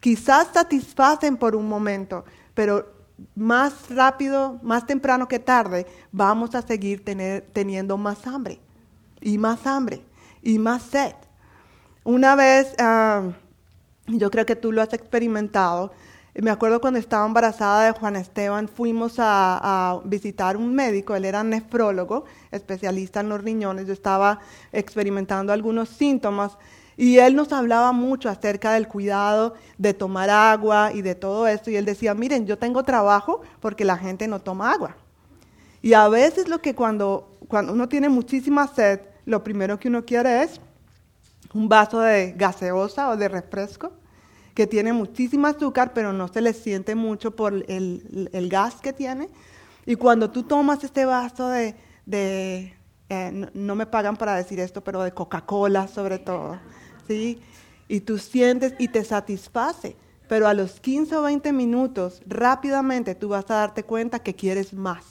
Quizás 0.00 0.48
satisfacen 0.54 1.36
por 1.36 1.54
un 1.54 1.68
momento, 1.68 2.24
pero 2.54 2.93
más 3.34 3.90
rápido, 3.90 4.58
más 4.62 4.86
temprano 4.86 5.28
que 5.28 5.38
tarde, 5.38 5.86
vamos 6.12 6.54
a 6.54 6.62
seguir 6.62 7.04
teniendo 7.52 7.96
más 7.96 8.26
hambre 8.26 8.60
y 9.20 9.38
más 9.38 9.66
hambre 9.66 10.02
y 10.42 10.58
más 10.58 10.82
sed. 10.82 11.14
Una 12.04 12.36
vez, 12.36 12.74
ah, 12.78 13.32
yo 14.06 14.30
creo 14.30 14.46
que 14.46 14.56
tú 14.56 14.72
lo 14.72 14.82
has 14.82 14.92
experimentado, 14.92 15.92
me 16.42 16.50
acuerdo 16.50 16.80
cuando 16.80 16.98
estaba 16.98 17.24
embarazada 17.26 17.86
de 17.86 17.92
Juan 17.92 18.16
Esteban, 18.16 18.66
fuimos 18.66 19.14
a, 19.18 20.00
visitar 20.04 20.56
un 20.56 20.74
médico, 20.74 21.14
él 21.14 21.24
era 21.24 21.44
nefrólogo, 21.44 22.24
especialista 22.50 23.20
en 23.20 23.28
los 23.28 23.40
riñones, 23.42 23.86
yo 23.86 23.92
estaba 23.92 24.40
experimentando 24.72 25.52
algunos 25.52 25.88
síntomas 25.88 26.58
y 26.96 27.18
él 27.18 27.34
nos 27.34 27.52
hablaba 27.52 27.92
mucho 27.92 28.28
acerca 28.28 28.72
del 28.72 28.88
cuidado 28.88 29.54
de 29.78 29.94
tomar 29.94 30.30
agua 30.30 30.92
y 30.92 31.02
de 31.02 31.14
todo 31.14 31.46
esto. 31.48 31.70
Y 31.70 31.76
él 31.76 31.84
decía, 31.84 32.14
miren, 32.14 32.46
yo 32.46 32.58
tengo 32.58 32.82
trabajo 32.82 33.42
porque 33.60 33.84
la 33.84 33.96
gente 33.96 34.28
no 34.28 34.40
toma 34.40 34.72
agua. 34.72 34.96
Y 35.82 35.94
a 35.94 36.08
veces 36.08 36.48
lo 36.48 36.60
que 36.60 36.74
cuando, 36.74 37.38
cuando 37.48 37.72
uno 37.72 37.88
tiene 37.88 38.08
muchísima 38.08 38.68
sed, 38.68 39.00
lo 39.26 39.42
primero 39.42 39.78
que 39.78 39.88
uno 39.88 40.04
quiere 40.04 40.42
es 40.42 40.60
un 41.52 41.68
vaso 41.68 42.00
de 42.00 42.32
gaseosa 42.32 43.10
o 43.10 43.16
de 43.16 43.28
refresco 43.28 43.92
que 44.54 44.66
tiene 44.66 44.92
muchísimo 44.92 45.48
azúcar, 45.48 45.92
pero 45.92 46.12
no 46.12 46.28
se 46.28 46.40
le 46.40 46.52
siente 46.52 46.94
mucho 46.94 47.34
por 47.34 47.64
el, 47.68 48.48
gas 48.50 48.76
que 48.76 48.92
tiene. 48.92 49.28
Y 49.84 49.96
cuando 49.96 50.30
tú 50.30 50.44
tomas 50.44 50.82
este 50.84 51.04
vaso 51.04 51.48
de, 51.48 51.74
eh, 52.06 53.50
no, 53.52 53.74
me 53.74 53.86
pagan 53.86 54.16
para 54.16 54.36
decir 54.36 54.60
esto, 54.60 54.82
pero 54.82 55.02
de 55.02 55.12
Coca-Cola 55.12 55.88
sobre 55.88 56.18
todo, 56.18 56.58
¿sí? 57.06 57.40
Y 57.88 58.00
tú 58.00 58.18
sientes 58.18 58.74
y 58.78 58.88
te 58.88 59.04
satisface, 59.04 59.96
pero 60.28 60.48
a 60.48 60.54
los 60.54 60.80
15 60.80 61.16
o 61.16 61.22
20 61.22 61.52
minutos, 61.52 62.22
rápidamente 62.26 63.14
tú 63.14 63.28
vas 63.28 63.50
a 63.50 63.56
darte 63.56 63.84
cuenta 63.84 64.18
que 64.18 64.34
quieres 64.34 64.72
más, 64.72 65.04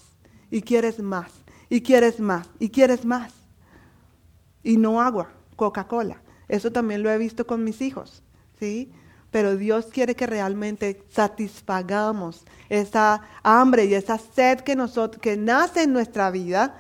y 0.50 0.62
quieres 0.62 1.00
más, 1.00 1.32
y 1.70 1.82
quieres 1.82 2.20
más, 2.20 2.50
y 2.60 2.70
quieres 2.70 3.06
más. 3.06 3.34
Y 4.64 4.78
no 4.78 5.02
agua, 5.02 5.30
Coca-Cola. 5.56 6.22
Eso 6.48 6.72
también 6.72 7.04
lo 7.04 7.12
he 7.12 7.18
visto 7.18 7.46
con 7.46 7.64
mis 7.64 7.82
hijos, 7.82 8.24
¿sí? 8.60 8.92
Pero 9.32 9.56
Dios 9.56 9.88
quiere 9.88 10.16
que 10.16 10.28
realmente 10.28 11.04
satisfagamos 11.10 12.46
esa 12.70 13.22
hambre 13.42 13.86
y 13.86 13.96
esa 13.96 14.18
sed 14.18 14.60
que, 14.60 14.76
nosotros, 14.76 15.22
que 15.22 15.38
nace 15.38 15.84
en 15.84 15.94
nuestra 15.94 16.30
vida, 16.30 16.76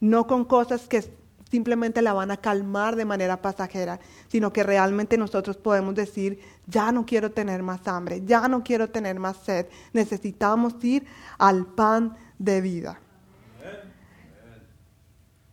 no 0.00 0.26
con 0.26 0.44
cosas 0.44 0.88
que 0.88 1.04
simplemente 1.50 2.02
la 2.02 2.12
van 2.12 2.30
a 2.30 2.36
calmar 2.36 2.96
de 2.96 3.04
manera 3.04 3.42
pasajera, 3.42 4.00
sino 4.28 4.52
que 4.52 4.62
realmente 4.62 5.18
nosotros 5.18 5.56
podemos 5.56 5.94
decir, 5.94 6.40
ya 6.66 6.92
no 6.92 7.04
quiero 7.04 7.32
tener 7.32 7.62
más 7.62 7.86
hambre, 7.88 8.22
ya 8.24 8.48
no 8.48 8.62
quiero 8.62 8.90
tener 8.90 9.18
más 9.18 9.36
sed, 9.38 9.66
necesitamos 9.92 10.74
ir 10.84 11.06
al 11.38 11.66
pan 11.66 12.16
de 12.38 12.60
vida. 12.60 13.00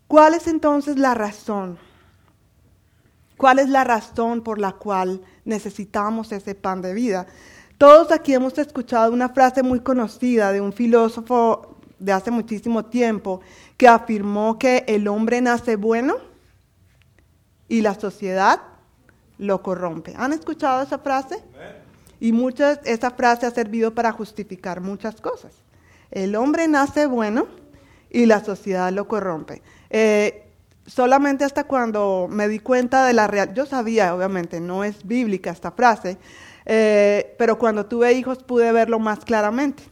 ¿Cuál 0.08 0.36
es 0.36 0.48
entonces 0.48 0.98
la 0.98 1.14
razón? 1.14 1.78
¿Cuál 3.36 3.60
es 3.60 3.70
la 3.70 3.84
razón 3.84 4.42
por 4.42 4.60
la 4.60 4.72
cual 4.74 5.22
necesitamos 5.46 6.32
ese 6.32 6.56
pan 6.56 6.82
de 6.82 6.94
vida? 6.94 7.28
Todos 7.78 8.12
aquí 8.12 8.34
hemos 8.34 8.58
escuchado 8.58 9.12
una 9.12 9.30
frase 9.30 9.62
muy 9.62 9.82
conocida 9.82 10.52
de 10.52 10.62
un 10.62 10.74
filósofo 10.74 11.77
de 12.00 12.12
hace 12.12 12.32
muchísimo 12.32 12.86
tiempo 12.86 13.42
que 13.78 13.88
afirmó 13.88 14.60
que 14.60 14.84
el 14.88 15.08
hombre 15.08 15.42
nace 15.42 15.76
bueno 15.76 16.16
y 17.68 17.82
la 17.82 17.96
sociedad 17.96 18.62
lo 19.38 19.62
corrompe. 19.62 20.14
¿Han 20.18 20.34
escuchado 20.34 20.82
esa 20.82 21.00
frase? 21.00 21.44
Y 22.20 22.32
muchas, 22.32 22.80
esa 22.84 23.12
frase 23.12 23.46
ha 23.46 23.52
servido 23.52 23.94
para 23.94 24.12
justificar 24.12 24.82
muchas 24.82 25.22
cosas. 25.22 25.54
El 26.10 26.36
hombre 26.36 26.68
nace 26.68 27.06
bueno 27.06 27.48
y 28.10 28.26
la 28.26 28.44
sociedad 28.44 28.92
lo 28.92 29.08
corrompe. 29.08 29.62
Eh, 29.90 30.48
solamente 30.86 31.44
hasta 31.44 31.66
cuando 31.66 32.28
me 32.30 32.48
di 32.48 32.60
cuenta 32.60 33.06
de 33.06 33.14
la 33.14 33.28
realidad, 33.28 33.54
yo 33.54 33.66
sabía, 33.66 34.16
obviamente, 34.16 34.60
no 34.60 34.84
es 34.84 35.06
bíblica 35.06 35.52
esta 35.52 35.72
frase, 35.72 36.18
eh, 36.66 37.36
pero 37.38 37.60
cuando 37.60 37.86
tuve 37.86 38.14
hijos 38.14 38.44
pude 38.44 38.72
verlo 38.72 39.00
más 39.00 39.20
claramente. 39.20 39.84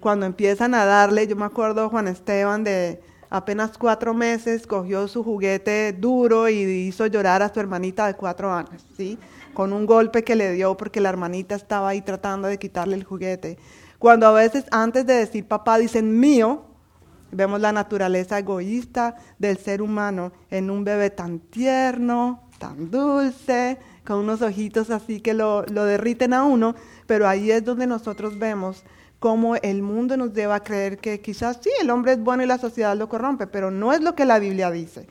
Cuando 0.00 0.26
empiezan 0.26 0.74
a 0.74 0.84
darle, 0.84 1.26
yo 1.26 1.36
me 1.36 1.44
acuerdo 1.44 1.88
Juan 1.88 2.08
Esteban 2.08 2.64
de 2.64 3.00
apenas 3.30 3.78
cuatro 3.78 4.14
meses, 4.14 4.66
cogió 4.66 5.08
su 5.08 5.24
juguete 5.24 5.92
duro 5.92 6.48
y 6.48 6.62
hizo 6.88 7.06
llorar 7.06 7.42
a 7.42 7.52
su 7.52 7.60
hermanita 7.60 8.06
de 8.06 8.14
cuatro 8.14 8.52
años, 8.52 8.84
¿sí? 8.96 9.18
con 9.54 9.72
un 9.72 9.86
golpe 9.86 10.24
que 10.24 10.34
le 10.34 10.52
dio 10.52 10.76
porque 10.76 11.00
la 11.00 11.08
hermanita 11.08 11.54
estaba 11.54 11.88
ahí 11.88 12.02
tratando 12.02 12.48
de 12.48 12.58
quitarle 12.58 12.96
el 12.96 13.04
juguete. 13.04 13.56
Cuando 13.98 14.26
a 14.26 14.32
veces 14.32 14.64
antes 14.70 15.06
de 15.06 15.14
decir 15.14 15.46
papá 15.46 15.78
dicen 15.78 16.18
mío, 16.18 16.64
vemos 17.30 17.60
la 17.60 17.72
naturaleza 17.72 18.38
egoísta 18.38 19.16
del 19.38 19.56
ser 19.58 19.80
humano 19.80 20.32
en 20.50 20.70
un 20.70 20.84
bebé 20.84 21.10
tan 21.10 21.38
tierno, 21.38 22.42
tan 22.58 22.90
dulce, 22.90 23.78
con 24.04 24.18
unos 24.18 24.42
ojitos 24.42 24.90
así 24.90 25.20
que 25.20 25.34
lo, 25.34 25.64
lo 25.66 25.84
derriten 25.84 26.34
a 26.34 26.44
uno, 26.44 26.74
pero 27.06 27.26
ahí 27.26 27.50
es 27.50 27.64
donde 27.64 27.86
nosotros 27.86 28.38
vemos 28.38 28.84
cómo 29.24 29.56
el 29.56 29.80
mundo 29.80 30.18
nos 30.18 30.34
lleva 30.34 30.56
a 30.56 30.62
creer 30.62 30.98
que 30.98 31.22
quizás 31.22 31.58
sí, 31.62 31.70
el 31.80 31.88
hombre 31.88 32.12
es 32.12 32.20
bueno 32.20 32.42
y 32.42 32.46
la 32.46 32.58
sociedad 32.58 32.94
lo 32.94 33.08
corrompe, 33.08 33.46
pero 33.46 33.70
no 33.70 33.94
es 33.94 34.02
lo 34.02 34.14
que 34.14 34.26
la 34.26 34.38
Biblia 34.38 34.70
dice. 34.70 35.06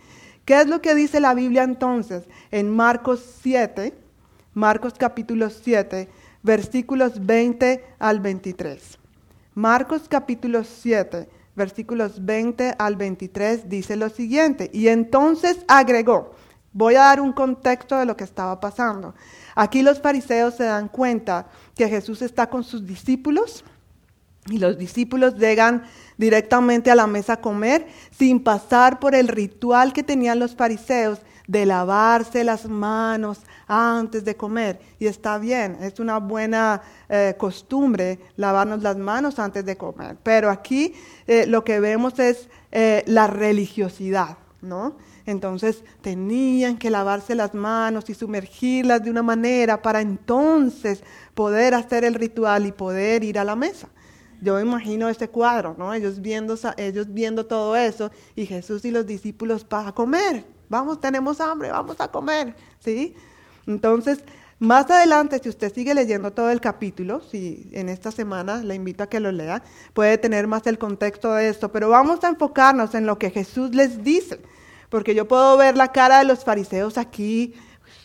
¿Qué 0.45 0.61
es 0.61 0.67
lo 0.67 0.83
que 0.83 0.93
dice 0.93 1.19
la 1.19 1.33
Biblia 1.33 1.63
entonces? 1.63 2.25
En 2.51 2.69
Marcos 2.69 3.25
7, 3.41 3.91
Marcos 4.53 4.93
capítulo 4.99 5.49
7, 5.49 6.09
versículos 6.43 7.25
20 7.25 7.83
al 7.97 8.19
23. 8.19 8.99
Marcos 9.55 10.03
capítulo 10.07 10.63
7, 10.63 11.27
versículos 11.55 12.23
20 12.23 12.75
al 12.77 12.95
23 12.95 13.67
dice 13.67 13.95
lo 13.95 14.09
siguiente, 14.09 14.69
y 14.71 14.89
entonces 14.89 15.65
agregó, 15.67 16.35
voy 16.71 16.93
a 16.93 17.05
dar 17.05 17.19
un 17.19 17.33
contexto 17.33 17.97
de 17.97 18.05
lo 18.05 18.15
que 18.15 18.25
estaba 18.25 18.59
pasando. 18.59 19.15
Aquí 19.55 19.81
los 19.81 19.99
fariseos 19.99 20.53
se 20.53 20.65
dan 20.65 20.87
cuenta 20.87 21.47
que 21.75 21.89
Jesús 21.89 22.21
está 22.21 22.47
con 22.47 22.63
sus 22.63 22.85
discípulos 22.85 23.63
y 24.49 24.57
los 24.57 24.77
discípulos 24.77 25.35
llegan 25.35 25.83
directamente 26.17 26.91
a 26.91 26.95
la 26.95 27.07
mesa 27.07 27.33
a 27.33 27.41
comer 27.41 27.87
sin 28.11 28.43
pasar 28.43 28.99
por 28.99 29.15
el 29.15 29.27
ritual 29.27 29.93
que 29.93 30.03
tenían 30.03 30.39
los 30.39 30.55
fariseos 30.55 31.19
de 31.47 31.65
lavarse 31.65 32.43
las 32.43 32.65
manos 32.67 33.39
antes 33.67 34.23
de 34.23 34.35
comer. 34.35 34.79
Y 34.99 35.07
está 35.07 35.37
bien, 35.37 35.77
es 35.81 35.99
una 35.99 36.19
buena 36.19 36.81
eh, 37.09 37.35
costumbre 37.37 38.19
lavarnos 38.37 38.81
las 38.81 38.97
manos 38.97 39.39
antes 39.39 39.65
de 39.65 39.75
comer. 39.75 40.17
Pero 40.23 40.49
aquí 40.49 40.93
eh, 41.27 41.45
lo 41.47 41.63
que 41.63 41.79
vemos 41.79 42.19
es 42.19 42.49
eh, 42.71 43.03
la 43.07 43.27
religiosidad, 43.27 44.37
¿no? 44.61 44.95
Entonces 45.25 45.83
tenían 46.01 46.77
que 46.77 46.89
lavarse 46.89 47.33
las 47.33 47.53
manos 47.53 48.09
y 48.09 48.13
sumergirlas 48.13 49.03
de 49.03 49.09
una 49.09 49.23
manera 49.23 49.81
para 49.81 50.01
entonces 50.01 51.01
poder 51.33 51.73
hacer 51.73 52.03
el 52.03 52.13
ritual 52.13 52.65
y 52.65 52.73
poder 52.73 53.23
ir 53.23 53.39
a 53.39 53.45
la 53.45 53.55
mesa. 53.55 53.87
Yo 54.43 54.59
imagino 54.59 55.07
ese 55.07 55.29
cuadro, 55.29 55.73
¿no? 55.77 55.93
Ellos 55.93 56.21
viendo, 56.21 56.57
ellos 56.75 57.07
viendo 57.09 57.45
todo 57.45 57.77
eso 57.77 58.11
y 58.35 58.45
Jesús 58.45 58.83
y 58.83 58.91
los 58.91 59.05
discípulos 59.05 59.63
para 59.63 59.93
comer. 59.93 60.43
Vamos, 60.67 60.99
tenemos 60.99 61.39
hambre, 61.39 61.71
vamos 61.71 61.95
a 61.99 62.09
comer, 62.09 62.53
¿sí? 62.79 63.15
Entonces, 63.65 64.19
más 64.59 64.89
adelante, 64.91 65.39
si 65.41 65.49
usted 65.49 65.73
sigue 65.73 65.93
leyendo 65.93 66.31
todo 66.31 66.49
el 66.49 66.59
capítulo, 66.59 67.21
si 67.21 67.69
en 67.71 67.87
esta 67.87 68.11
semana 68.11 68.57
le 68.57 68.75
invito 68.75 69.03
a 69.03 69.07
que 69.07 69.19
lo 69.21 69.31
lea, 69.31 69.63
puede 69.93 70.17
tener 70.17 70.47
más 70.47 70.67
el 70.67 70.77
contexto 70.77 71.33
de 71.33 71.47
esto, 71.47 71.71
pero 71.71 71.89
vamos 71.89 72.23
a 72.23 72.29
enfocarnos 72.29 72.95
en 72.95 73.05
lo 73.05 73.17
que 73.17 73.29
Jesús 73.29 73.73
les 73.73 74.03
dice, 74.03 74.41
porque 74.89 75.15
yo 75.15 75.27
puedo 75.27 75.55
ver 75.57 75.77
la 75.77 75.91
cara 75.91 76.19
de 76.19 76.25
los 76.25 76.43
fariseos 76.43 76.97
aquí, 76.97 77.53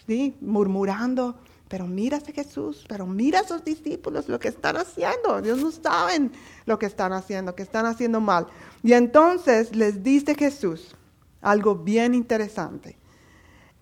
¿sí? 0.07 0.37
murmurando, 0.40 1.38
pero 1.69 1.87
mira 1.87 2.19
a 2.19 2.33
Jesús, 2.33 2.85
pero 2.88 3.07
mira 3.07 3.40
a 3.40 3.45
sus 3.45 3.64
discípulos 3.64 4.28
lo 4.28 4.38
que 4.38 4.49
están 4.49 4.76
haciendo, 4.76 5.40
Dios 5.43 5.59
no 5.59 5.71
saben 5.71 6.33
lo 6.64 6.78
que 6.78 6.87
están 6.87 7.12
haciendo, 7.12 7.55
que 7.55 7.62
están 7.62 7.87
haciendo 7.87 8.21
mal. 8.21 8.47
Y 8.83 8.95
entonces 8.95 9.76
les 9.76 10.02
dice 10.02 10.35
Jesús 10.35 10.95
algo 11.40 11.76
bien 11.76 12.14
interesante. 12.14 12.99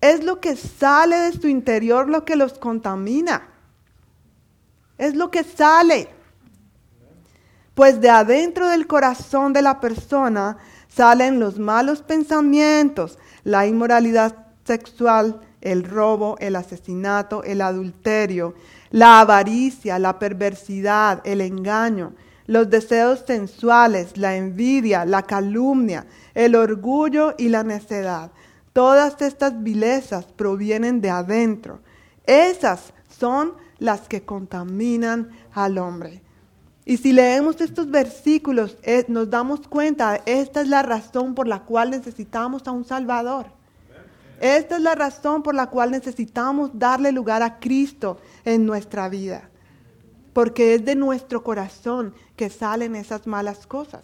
Es 0.01 0.23
lo 0.23 0.39
que 0.39 0.55
sale 0.55 1.17
de 1.17 1.31
su 1.31 1.47
interior 1.47 2.09
lo 2.09 2.23
que 2.23 2.35
los 2.35 2.53
contamina. 2.59 3.49
Es 4.97 5.15
lo 5.15 5.31
que 5.31 5.43
sale. 5.43 6.09
Pues 7.73 8.01
de 8.01 8.09
adentro 8.09 8.67
del 8.67 8.87
corazón 8.87 9.53
de 9.53 9.61
la 9.61 9.79
persona 9.79 10.57
salen 10.87 11.39
los 11.39 11.59
malos 11.59 12.01
pensamientos, 12.01 13.19
la 13.43 13.67
inmoralidad 13.67 14.47
sexual, 14.65 15.41
el 15.71 15.83
robo, 15.83 16.37
el 16.39 16.55
asesinato, 16.55 17.43
el 17.43 17.61
adulterio, 17.61 18.55
la 18.89 19.19
avaricia, 19.19 19.99
la 19.99 20.17
perversidad, 20.17 21.21
el 21.25 21.41
engaño, 21.41 22.13
los 22.45 22.69
deseos 22.69 23.23
sensuales, 23.27 24.17
la 24.17 24.35
envidia, 24.35 25.05
la 25.05 25.23
calumnia, 25.23 26.07
el 26.33 26.55
orgullo 26.55 27.35
y 27.37 27.49
la 27.49 27.63
necedad. 27.63 28.31
Todas 28.71 29.21
estas 29.21 29.61
vilezas 29.61 30.25
provienen 30.25 31.01
de 31.01 31.09
adentro. 31.09 31.79
Esas 32.25 32.93
son 33.09 33.53
las 33.79 34.01
que 34.07 34.21
contaminan 34.21 35.29
al 35.53 35.77
hombre. 35.77 36.21
Y 36.85 36.97
si 36.97 37.11
leemos 37.11 37.59
estos 37.59 37.91
versículos, 37.91 38.77
eh, 38.83 39.03
nos 39.09 39.29
damos 39.29 39.67
cuenta, 39.67 40.21
esta 40.25 40.61
es 40.61 40.69
la 40.69 40.83
razón 40.83 41.35
por 41.35 41.45
la 41.45 41.63
cual 41.63 41.91
necesitamos 41.91 42.65
a 42.65 42.71
un 42.71 42.85
Salvador. 42.85 43.56
Esta 44.39 44.75
es 44.75 44.81
la 44.81 44.95
razón 44.95 45.41
por 45.41 45.55
la 45.55 45.67
cual 45.67 45.91
necesitamos 45.91 46.71
darle 46.73 47.11
lugar 47.11 47.41
a 47.41 47.59
Cristo 47.59 48.19
en 48.45 48.65
nuestra 48.65 49.09
vida. 49.09 49.49
Porque 50.33 50.75
es 50.75 50.85
de 50.85 50.95
nuestro 50.95 51.43
corazón 51.43 52.13
que 52.35 52.49
salen 52.49 52.95
esas 52.95 53.25
malas 53.25 53.65
cosas. 53.65 54.03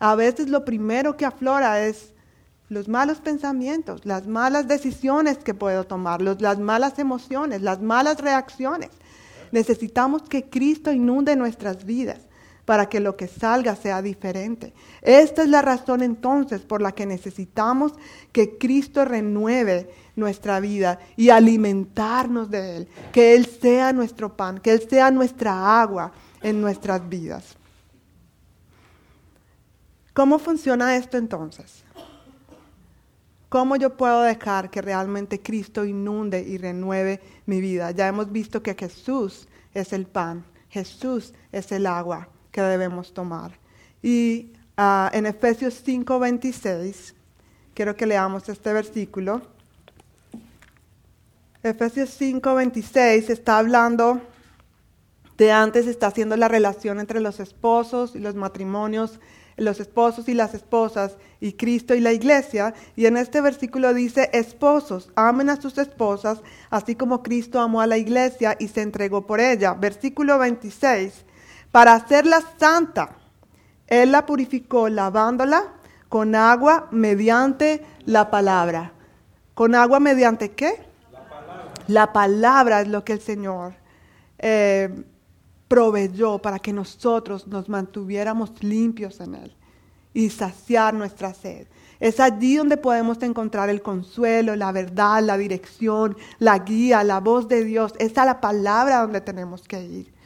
A 0.00 0.14
veces 0.14 0.48
lo 0.48 0.64
primero 0.64 1.16
que 1.16 1.24
aflora 1.24 1.84
es 1.84 2.12
los 2.68 2.88
malos 2.88 3.20
pensamientos, 3.20 4.04
las 4.04 4.26
malas 4.26 4.68
decisiones 4.68 5.38
que 5.38 5.54
puedo 5.54 5.84
tomar, 5.84 6.20
las 6.20 6.58
malas 6.58 6.98
emociones, 6.98 7.62
las 7.62 7.80
malas 7.80 8.20
reacciones. 8.20 8.90
Necesitamos 9.52 10.22
que 10.22 10.50
Cristo 10.50 10.92
inunde 10.92 11.34
nuestras 11.36 11.84
vidas 11.84 12.27
para 12.68 12.86
que 12.86 13.00
lo 13.00 13.16
que 13.16 13.28
salga 13.28 13.74
sea 13.76 14.02
diferente. 14.02 14.74
Esta 15.00 15.42
es 15.42 15.48
la 15.48 15.62
razón 15.62 16.02
entonces 16.02 16.60
por 16.60 16.82
la 16.82 16.92
que 16.92 17.06
necesitamos 17.06 17.94
que 18.30 18.58
Cristo 18.58 19.06
renueve 19.06 19.88
nuestra 20.16 20.60
vida 20.60 20.98
y 21.16 21.30
alimentarnos 21.30 22.50
de 22.50 22.76
Él, 22.76 22.88
que 23.10 23.34
Él 23.34 23.46
sea 23.46 23.94
nuestro 23.94 24.36
pan, 24.36 24.58
que 24.58 24.72
Él 24.72 24.86
sea 24.86 25.10
nuestra 25.10 25.80
agua 25.80 26.12
en 26.42 26.60
nuestras 26.60 27.08
vidas. 27.08 27.56
¿Cómo 30.12 30.38
funciona 30.38 30.94
esto 30.94 31.16
entonces? 31.16 31.82
¿Cómo 33.48 33.76
yo 33.76 33.96
puedo 33.96 34.20
dejar 34.20 34.68
que 34.68 34.82
realmente 34.82 35.40
Cristo 35.40 35.86
inunde 35.86 36.42
y 36.42 36.58
renueve 36.58 37.22
mi 37.46 37.62
vida? 37.62 37.92
Ya 37.92 38.08
hemos 38.08 38.30
visto 38.30 38.62
que 38.62 38.74
Jesús 38.74 39.48
es 39.72 39.94
el 39.94 40.04
pan, 40.04 40.44
Jesús 40.68 41.32
es 41.50 41.72
el 41.72 41.86
agua 41.86 42.28
que 42.50 42.60
debemos 42.60 43.12
tomar. 43.12 43.52
Y 44.02 44.52
ah, 44.76 45.10
en 45.12 45.26
Efesios 45.26 45.82
5:26, 45.84 47.14
quiero 47.74 47.96
que 47.96 48.06
leamos 48.06 48.48
este 48.48 48.72
versículo. 48.72 49.42
Efesios 51.62 52.20
5:26 52.20 53.30
está 53.30 53.58
hablando 53.58 54.20
de 55.36 55.52
antes, 55.52 55.86
está 55.86 56.08
haciendo 56.08 56.36
la 56.36 56.48
relación 56.48 57.00
entre 57.00 57.20
los 57.20 57.40
esposos 57.40 58.16
y 58.16 58.18
los 58.18 58.34
matrimonios 58.34 59.20
los 59.58 59.80
esposos 59.80 60.28
y 60.28 60.34
las 60.34 60.54
esposas 60.54 61.16
y 61.40 61.52
Cristo 61.52 61.94
y 61.94 62.00
la 62.00 62.12
iglesia. 62.12 62.74
Y 62.96 63.06
en 63.06 63.16
este 63.16 63.40
versículo 63.40 63.92
dice, 63.92 64.30
esposos, 64.32 65.10
amen 65.14 65.50
a 65.50 65.60
sus 65.60 65.76
esposas, 65.78 66.40
así 66.70 66.94
como 66.94 67.22
Cristo 67.22 67.60
amó 67.60 67.80
a 67.80 67.86
la 67.86 67.98
iglesia 67.98 68.56
y 68.58 68.68
se 68.68 68.82
entregó 68.82 69.26
por 69.26 69.40
ella. 69.40 69.74
Versículo 69.74 70.38
26, 70.38 71.24
para 71.70 71.94
hacerla 71.94 72.42
santa, 72.58 73.10
Él 73.86 74.12
la 74.12 74.26
purificó 74.26 74.88
lavándola 74.88 75.64
con 76.08 76.34
agua 76.34 76.88
mediante 76.90 77.84
la 78.04 78.30
palabra. 78.30 78.92
¿Con 79.54 79.74
agua 79.74 80.00
mediante 80.00 80.52
qué? 80.52 80.80
La 81.12 81.28
palabra. 81.28 81.72
La 81.86 82.12
palabra 82.12 82.80
es 82.80 82.88
lo 82.88 83.04
que 83.04 83.12
el 83.12 83.20
Señor 83.20 83.74
eh, 84.38 85.04
proveyó 85.66 86.38
para 86.38 86.58
que 86.58 86.72
nosotros 86.72 87.46
nos 87.46 87.68
mantuviéramos 87.68 88.62
limpios 88.62 89.20
en 89.20 89.34
Él 89.34 89.56
y 90.14 90.30
saciar 90.30 90.94
nuestra 90.94 91.34
sed. 91.34 91.66
Es 92.00 92.20
allí 92.20 92.56
donde 92.56 92.76
podemos 92.76 93.20
encontrar 93.22 93.68
el 93.68 93.82
consuelo, 93.82 94.54
la 94.54 94.72
verdad, 94.72 95.22
la 95.22 95.36
dirección, 95.36 96.16
la 96.38 96.60
guía, 96.60 97.02
la 97.02 97.20
voz 97.20 97.48
de 97.48 97.64
Dios. 97.64 97.92
Es 97.98 98.16
a 98.18 98.24
la 98.24 98.40
palabra 98.40 99.02
donde 99.02 99.20
tenemos 99.20 99.66
que 99.66 99.82
ir. 99.82 100.17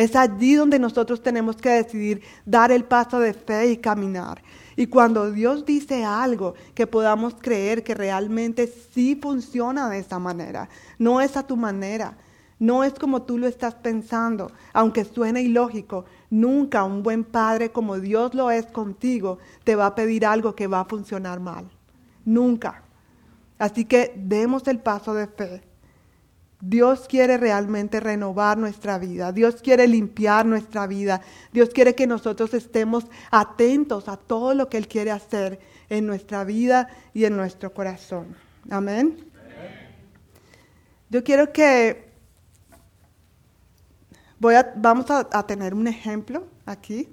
Es 0.00 0.16
allí 0.16 0.54
donde 0.54 0.78
nosotros 0.78 1.22
tenemos 1.22 1.56
que 1.56 1.68
decidir 1.68 2.22
dar 2.46 2.72
el 2.72 2.84
paso 2.84 3.20
de 3.20 3.34
fe 3.34 3.72
y 3.72 3.76
caminar. 3.76 4.42
Y 4.74 4.86
cuando 4.86 5.30
Dios 5.30 5.66
dice 5.66 6.06
algo, 6.06 6.54
que 6.74 6.86
podamos 6.86 7.34
creer 7.34 7.84
que 7.84 7.94
realmente 7.94 8.66
sí 8.66 9.14
funciona 9.14 9.90
de 9.90 9.98
esa 9.98 10.18
manera. 10.18 10.70
No 10.98 11.20
es 11.20 11.36
a 11.36 11.46
tu 11.46 11.54
manera, 11.54 12.16
no 12.58 12.82
es 12.82 12.94
como 12.94 13.24
tú 13.24 13.36
lo 13.36 13.46
estás 13.46 13.74
pensando, 13.74 14.50
aunque 14.72 15.04
suene 15.04 15.42
ilógico. 15.42 16.06
Nunca 16.30 16.82
un 16.82 17.02
buen 17.02 17.22
padre 17.22 17.70
como 17.70 17.98
Dios 17.98 18.32
lo 18.32 18.50
es 18.50 18.64
contigo 18.64 19.36
te 19.64 19.76
va 19.76 19.84
a 19.84 19.94
pedir 19.94 20.24
algo 20.24 20.54
que 20.54 20.66
va 20.66 20.80
a 20.80 20.86
funcionar 20.86 21.40
mal. 21.40 21.68
Nunca. 22.24 22.84
Así 23.58 23.84
que 23.84 24.14
demos 24.16 24.66
el 24.66 24.78
paso 24.78 25.12
de 25.12 25.26
fe. 25.26 25.69
Dios 26.60 27.06
quiere 27.08 27.38
realmente 27.38 28.00
renovar 28.00 28.58
nuestra 28.58 28.98
vida. 28.98 29.32
Dios 29.32 29.62
quiere 29.62 29.86
limpiar 29.86 30.44
nuestra 30.44 30.86
vida. 30.86 31.20
Dios 31.52 31.70
quiere 31.70 31.94
que 31.94 32.06
nosotros 32.06 32.52
estemos 32.54 33.06
atentos 33.30 34.08
a 34.08 34.16
todo 34.16 34.54
lo 34.54 34.68
que 34.68 34.76
Él 34.76 34.88
quiere 34.88 35.10
hacer 35.10 35.58
en 35.88 36.06
nuestra 36.06 36.44
vida 36.44 36.88
y 37.14 37.24
en 37.24 37.36
nuestro 37.36 37.72
corazón. 37.72 38.36
Amén. 38.70 39.24
Yo 41.08 41.24
quiero 41.24 41.52
que 41.52 42.10
Voy 44.40 44.54
a, 44.54 44.72
vamos 44.74 45.04
a, 45.10 45.46
tener 45.46 45.74
un 45.74 45.86
ejemplo 45.86 46.46
aquí. 46.64 47.06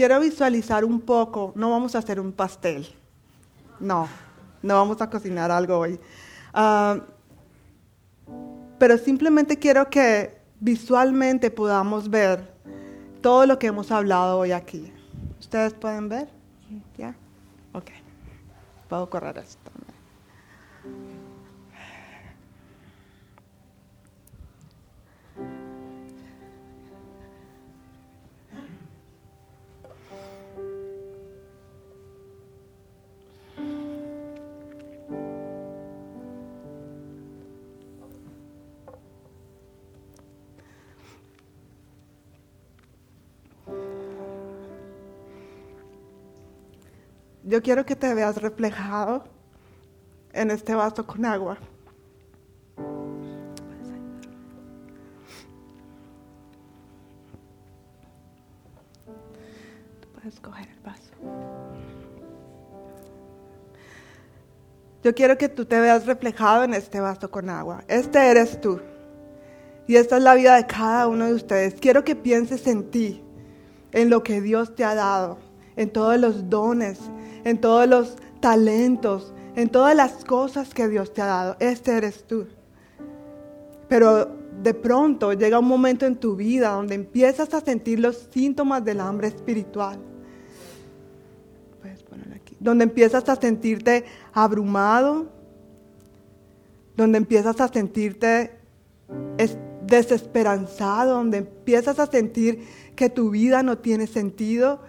Quiero 0.00 0.18
visualizar 0.18 0.82
un 0.82 1.02
poco, 1.02 1.52
no 1.56 1.72
vamos 1.72 1.94
a 1.94 1.98
hacer 1.98 2.18
un 2.18 2.32
pastel, 2.32 2.88
no, 3.80 4.08
no 4.62 4.74
vamos 4.76 4.98
a 5.02 5.10
cocinar 5.10 5.50
algo 5.50 5.76
hoy, 5.76 6.00
pero 8.78 8.96
simplemente 8.96 9.58
quiero 9.58 9.90
que 9.90 10.40
visualmente 10.58 11.50
podamos 11.50 12.08
ver 12.08 12.50
todo 13.20 13.44
lo 13.44 13.58
que 13.58 13.66
hemos 13.66 13.90
hablado 13.90 14.38
hoy 14.38 14.52
aquí. 14.52 14.90
¿Ustedes 15.38 15.74
pueden 15.74 16.08
ver? 16.08 16.30
¿Ya? 16.96 17.14
Ok. 17.74 17.90
Puedo 18.88 19.10
correr 19.10 19.36
esto. 19.36 19.70
Yo 47.50 47.60
quiero 47.62 47.84
que 47.84 47.96
te 47.96 48.14
veas 48.14 48.40
reflejado 48.40 49.24
en 50.32 50.52
este 50.52 50.72
vaso 50.72 51.04
con 51.04 51.24
agua. 51.24 51.58
Tú 60.00 60.08
puedes 60.14 60.38
coger 60.38 60.68
el 60.68 60.80
vaso. 60.80 61.12
Yo 65.02 65.12
quiero 65.12 65.36
que 65.36 65.48
tú 65.48 65.64
te 65.64 65.80
veas 65.80 66.06
reflejado 66.06 66.62
en 66.62 66.74
este 66.74 67.00
vaso 67.00 67.28
con 67.32 67.50
agua. 67.50 67.82
Este 67.88 68.30
eres 68.30 68.60
tú. 68.60 68.80
Y 69.88 69.96
esta 69.96 70.18
es 70.18 70.22
la 70.22 70.36
vida 70.36 70.54
de 70.54 70.66
cada 70.68 71.08
uno 71.08 71.26
de 71.26 71.34
ustedes. 71.34 71.74
Quiero 71.74 72.04
que 72.04 72.14
pienses 72.14 72.68
en 72.68 72.92
ti, 72.92 73.24
en 73.90 74.08
lo 74.08 74.22
que 74.22 74.40
Dios 74.40 74.76
te 74.76 74.84
ha 74.84 74.94
dado, 74.94 75.49
en 75.76 75.90
todos 75.90 76.18
los 76.18 76.48
dones, 76.50 76.98
en 77.44 77.60
todos 77.60 77.88
los 77.88 78.16
talentos, 78.40 79.32
en 79.56 79.68
todas 79.68 79.94
las 79.94 80.24
cosas 80.24 80.74
que 80.74 80.88
Dios 80.88 81.12
te 81.12 81.22
ha 81.22 81.26
dado. 81.26 81.56
Este 81.60 81.96
eres 81.96 82.24
tú. 82.26 82.46
Pero 83.88 84.36
de 84.62 84.74
pronto 84.74 85.32
llega 85.32 85.58
un 85.58 85.68
momento 85.68 86.06
en 86.06 86.16
tu 86.16 86.36
vida 86.36 86.70
donde 86.70 86.94
empiezas 86.94 87.52
a 87.54 87.60
sentir 87.60 88.00
los 88.00 88.28
síntomas 88.30 88.84
del 88.84 89.00
hambre 89.00 89.28
espiritual. 89.28 89.98
Puedes 91.80 92.02
ponerlo 92.02 92.34
aquí. 92.34 92.56
Donde 92.60 92.84
empiezas 92.84 93.28
a 93.28 93.36
sentirte 93.36 94.04
abrumado, 94.32 95.26
donde 96.96 97.18
empiezas 97.18 97.60
a 97.60 97.68
sentirte 97.68 98.52
desesperanzado, 99.86 101.14
donde 101.14 101.38
empiezas 101.38 101.98
a 101.98 102.06
sentir 102.06 102.66
que 102.94 103.08
tu 103.10 103.30
vida 103.30 103.62
no 103.62 103.78
tiene 103.78 104.06
sentido, 104.06 104.80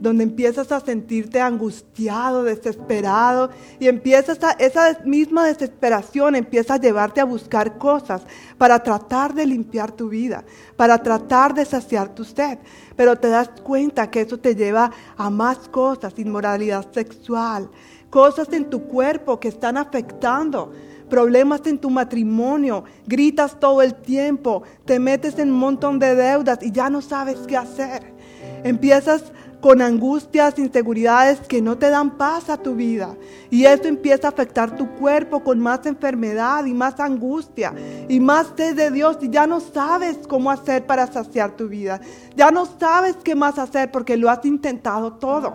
donde 0.00 0.24
empiezas 0.24 0.72
a 0.72 0.80
sentirte 0.80 1.40
angustiado, 1.40 2.42
desesperado, 2.42 3.50
y 3.78 3.88
empiezas 3.88 4.42
a, 4.42 4.52
esa 4.52 4.98
misma 5.04 5.46
desesperación 5.46 6.34
empieza 6.34 6.74
a 6.74 6.80
llevarte 6.80 7.20
a 7.20 7.24
buscar 7.24 7.78
cosas 7.78 8.22
para 8.58 8.82
tratar 8.82 9.34
de 9.34 9.46
limpiar 9.46 9.92
tu 9.92 10.08
vida, 10.08 10.44
para 10.76 10.98
tratar 10.98 11.54
de 11.54 11.64
saciar 11.64 12.14
tu 12.14 12.24
sed. 12.24 12.58
Pero 12.96 13.16
te 13.16 13.28
das 13.28 13.48
cuenta 13.62 14.10
que 14.10 14.22
eso 14.22 14.38
te 14.38 14.54
lleva 14.54 14.90
a 15.16 15.30
más 15.30 15.68
cosas, 15.68 16.14
inmoralidad 16.16 16.86
sexual, 16.92 17.70
cosas 18.10 18.52
en 18.52 18.70
tu 18.70 18.84
cuerpo 18.84 19.38
que 19.38 19.48
están 19.48 19.76
afectando 19.76 20.72
problemas 21.08 21.60
en 21.66 21.78
tu 21.78 21.90
matrimonio, 21.90 22.84
gritas 23.06 23.60
todo 23.60 23.82
el 23.82 23.94
tiempo, 23.94 24.62
te 24.84 24.98
metes 24.98 25.38
en 25.38 25.52
un 25.52 25.58
montón 25.58 25.98
de 25.98 26.14
deudas 26.14 26.58
y 26.62 26.72
ya 26.72 26.90
no 26.90 27.00
sabes 27.02 27.38
qué 27.46 27.56
hacer. 27.56 28.14
Empiezas 28.64 29.32
con 29.64 29.80
angustias, 29.80 30.58
inseguridades 30.58 31.40
que 31.40 31.62
no 31.62 31.78
te 31.78 31.88
dan 31.88 32.18
paz 32.18 32.50
a 32.50 32.58
tu 32.58 32.74
vida. 32.74 33.16
Y 33.48 33.64
esto 33.64 33.88
empieza 33.88 34.28
a 34.28 34.30
afectar 34.30 34.76
tu 34.76 34.90
cuerpo 34.90 35.42
con 35.42 35.58
más 35.58 35.86
enfermedad 35.86 36.66
y 36.66 36.74
más 36.74 37.00
angustia 37.00 37.72
y 38.06 38.20
más 38.20 38.48
sed 38.58 38.76
de 38.76 38.90
Dios. 38.90 39.16
Y 39.22 39.30
ya 39.30 39.46
no 39.46 39.60
sabes 39.60 40.18
cómo 40.28 40.50
hacer 40.50 40.84
para 40.84 41.06
saciar 41.06 41.52
tu 41.52 41.66
vida. 41.66 41.98
Ya 42.36 42.50
no 42.50 42.66
sabes 42.78 43.16
qué 43.24 43.34
más 43.34 43.58
hacer 43.58 43.90
porque 43.90 44.18
lo 44.18 44.28
has 44.28 44.44
intentado 44.44 45.14
todo. 45.14 45.54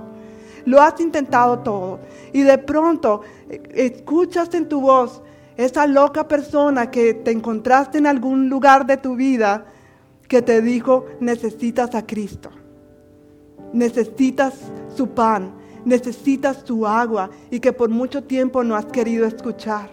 Lo 0.65 0.81
has 0.81 0.99
intentado 0.99 1.59
todo. 1.59 1.99
Y 2.33 2.41
de 2.41 2.57
pronto 2.57 3.21
eh, 3.47 3.61
escuchas 3.75 4.51
en 4.55 4.67
tu 4.67 4.81
voz 4.81 5.21
esa 5.55 5.85
loca 5.85 6.27
persona 6.27 6.89
que 6.89 7.13
te 7.13 7.29
encontraste 7.29 7.99
en 7.99 8.07
algún 8.07 8.49
lugar 8.49 8.87
de 8.87 8.97
tu 8.97 9.15
vida 9.15 9.65
que 10.27 10.41
te 10.41 10.63
dijo, 10.63 11.05
necesitas 11.19 11.93
a 11.93 12.07
Cristo 12.07 12.49
necesitas 13.73 14.53
su 14.95 15.07
pan, 15.09 15.51
necesitas 15.85 16.63
su 16.65 16.85
agua 16.85 17.29
y 17.49 17.59
que 17.59 17.73
por 17.73 17.89
mucho 17.89 18.23
tiempo 18.23 18.63
no 18.63 18.75
has 18.75 18.85
querido 18.85 19.25
escuchar. 19.25 19.89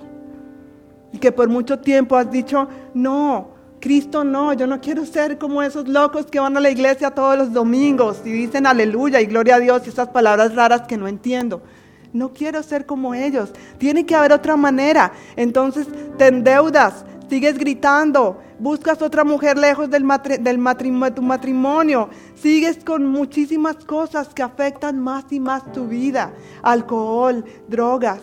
Y 1.13 1.19
que 1.19 1.33
por 1.33 1.49
mucho 1.49 1.79
tiempo 1.79 2.17
has 2.17 2.31
dicho, 2.31 2.69
no, 2.95 3.49
Cristo 3.81 4.25
no, 4.25 4.53
yo 4.53 4.67
no 4.67 4.81
quiero 4.81 5.07
ser 5.07 5.39
como 5.39 5.63
esos 5.63 5.89
locos 5.89 6.27
que 6.27 6.41
van 6.41 6.57
a 6.57 6.61
la 6.61 6.71
iglesia 6.71 7.11
todos 7.11 7.39
los 7.39 7.53
domingos 7.53 8.21
y 8.25 8.33
dicen 8.33 8.67
aleluya 8.67 9.21
y 9.21 9.27
gloria 9.27 9.57
a 9.57 9.61
Dios 9.61 9.83
y 9.87 9.91
esas 9.91 10.09
palabras 10.09 10.55
raras 10.55 10.83
que 10.83 10.97
no 10.97 11.09
entiendo. 11.09 11.63
No 12.13 12.33
quiero 12.33 12.63
ser 12.63 12.87
como 12.87 13.15
ellos. 13.15 13.53
Tiene 13.79 14.07
que 14.07 14.15
haber 14.15 14.33
otra 14.33 14.57
manera. 14.57 15.13
Entonces 15.37 15.87
te 16.17 16.29
endeudas, 16.29 17.05
sigues 17.29 17.59
gritando, 17.59 18.41
buscas 18.59 19.03
otra 19.03 19.25
mujer 19.25 19.59
lejos 19.59 19.91
del, 19.91 20.05
del 20.41 20.59
matrimonio, 20.59 21.15
tu 21.15 21.23
matrimonio, 21.23 22.09
sigues 22.35 22.83
con 22.85 23.07
muchísimas 23.07 23.77
cosas 23.85 24.29
que 24.29 24.43
afectan 24.43 24.99
más 24.99 25.25
y 25.31 25.41
más 25.41 25.71
tu 25.73 25.87
vida, 25.87 26.33
alcohol, 26.63 27.45
drogas. 27.69 28.21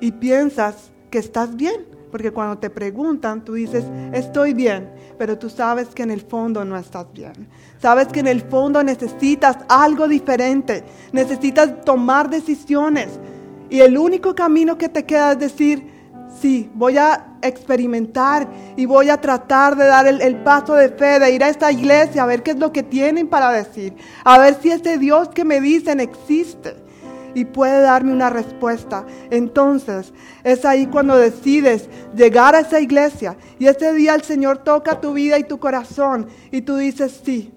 Y 0.00 0.10
piensas 0.12 0.90
que 1.10 1.18
estás 1.18 1.54
bien, 1.54 1.86
porque 2.10 2.32
cuando 2.32 2.58
te 2.58 2.68
preguntan, 2.68 3.44
tú 3.44 3.54
dices, 3.54 3.84
estoy 4.12 4.52
bien, 4.52 4.90
pero 5.16 5.38
tú 5.38 5.48
sabes 5.48 5.88
que 5.88 6.02
en 6.02 6.10
el 6.10 6.20
fondo 6.20 6.64
no 6.64 6.76
estás 6.76 7.06
bien. 7.12 7.48
Sabes 7.80 8.08
que 8.08 8.20
en 8.20 8.26
el 8.26 8.42
fondo 8.42 8.82
necesitas 8.82 9.56
algo 9.68 10.08
diferente, 10.08 10.84
necesitas 11.12 11.84
tomar 11.84 12.28
decisiones. 12.28 13.08
Y 13.70 13.80
el 13.80 13.96
único 13.96 14.34
camino 14.34 14.76
que 14.76 14.88
te 14.88 15.04
queda 15.04 15.32
es 15.32 15.38
decir, 15.38 15.91
sí, 16.42 16.68
voy 16.74 16.98
a 16.98 17.36
experimentar 17.40 18.48
y 18.76 18.84
voy 18.84 19.08
a 19.08 19.20
tratar 19.20 19.76
de 19.76 19.86
dar 19.86 20.06
el, 20.08 20.36
paso 20.42 20.74
de 20.74 20.88
fe, 20.88 21.20
de 21.20 21.30
ir 21.30 21.44
a 21.44 21.48
esta 21.48 21.70
iglesia 21.70 22.24
a 22.24 22.26
ver 22.26 22.42
qué 22.42 22.50
es 22.50 22.58
lo 22.58 22.72
que 22.72 22.82
tienen 22.82 23.28
para 23.28 23.52
decir, 23.52 23.94
a 24.24 24.38
ver 24.38 24.58
si 24.60 24.70
ese 24.70 24.98
Dios 24.98 25.28
que 25.28 25.44
me 25.44 25.60
dicen 25.60 26.00
existe 26.00 26.74
y 27.34 27.44
puede 27.46 27.80
darme 27.80 28.12
una 28.12 28.28
respuesta. 28.28 29.06
Entonces 29.30 30.12
es 30.42 30.64
ahí 30.64 30.86
cuando 30.86 31.16
decides 31.16 31.88
llegar 32.14 32.56
a 32.56 32.60
esa 32.60 32.80
iglesia 32.80 33.36
y 33.58 33.68
ese 33.68 33.94
día 33.94 34.14
el 34.14 34.22
Señor 34.22 34.58
toca 34.58 35.00
tu 35.00 35.12
vida 35.12 35.38
y 35.38 35.44
tu 35.44 35.58
corazón 35.58 36.26
y 36.50 36.62
tú 36.62 36.76
dices, 36.76 37.20
sí, 37.24 37.52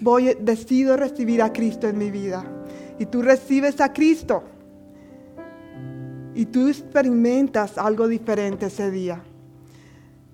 voy, 0.00 0.36
decido 0.40 0.96
recibir 0.96 1.40
a 1.40 1.52
Cristo 1.52 1.86
en 1.86 1.98
mi 1.98 2.10
vida. 2.10 2.44
Y 2.98 3.06
tú 3.06 3.22
recibes 3.22 3.80
a 3.80 3.92
Cristo 3.92 4.44
y 6.34 6.46
tú 6.46 6.68
experimentas 6.68 7.78
algo 7.78 8.08
diferente 8.08 8.66
ese 8.66 8.90
día. 8.90 9.22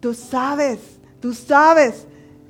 Tú 0.01 0.15
sabes, 0.15 0.79
tú 1.21 1.35
sabes 1.35 2.07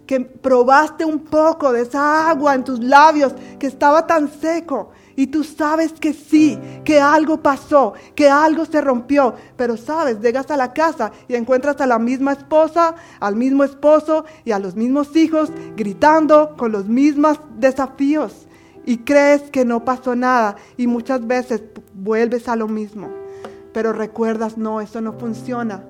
que 0.06 0.20
probaste 0.20 1.04
un 1.04 1.20
poco 1.20 1.72
de 1.72 1.82
esa 1.82 2.28
agua 2.30 2.54
en 2.54 2.64
tus 2.64 2.80
labios 2.80 3.32
que 3.58 3.66
estaba 3.66 4.06
tan 4.06 4.28
seco. 4.28 4.90
Y 5.16 5.26
tú 5.26 5.44
sabes 5.44 5.92
que 5.92 6.12
sí, 6.14 6.58
que 6.84 7.00
algo 7.00 7.42
pasó, 7.42 7.92
que 8.14 8.28
algo 8.28 8.64
se 8.64 8.80
rompió. 8.80 9.34
Pero 9.56 9.76
sabes, 9.76 10.20
llegas 10.20 10.50
a 10.50 10.56
la 10.56 10.72
casa 10.72 11.12
y 11.28 11.34
encuentras 11.34 11.80
a 11.80 11.86
la 11.86 11.98
misma 11.98 12.32
esposa, 12.32 12.94
al 13.18 13.36
mismo 13.36 13.64
esposo 13.64 14.24
y 14.44 14.52
a 14.52 14.58
los 14.58 14.76
mismos 14.76 15.14
hijos 15.14 15.52
gritando 15.76 16.56
con 16.56 16.72
los 16.72 16.86
mismos 16.86 17.38
desafíos. 17.58 18.46
Y 18.86 18.98
crees 18.98 19.42
que 19.50 19.64
no 19.64 19.84
pasó 19.84 20.16
nada 20.16 20.56
y 20.76 20.86
muchas 20.86 21.24
veces 21.26 21.62
vuelves 21.92 22.48
a 22.48 22.56
lo 22.56 22.66
mismo 22.66 23.19
pero 23.72 23.92
recuerdas, 23.92 24.58
no, 24.58 24.80
eso 24.80 25.00
no 25.00 25.12
funciona. 25.14 25.82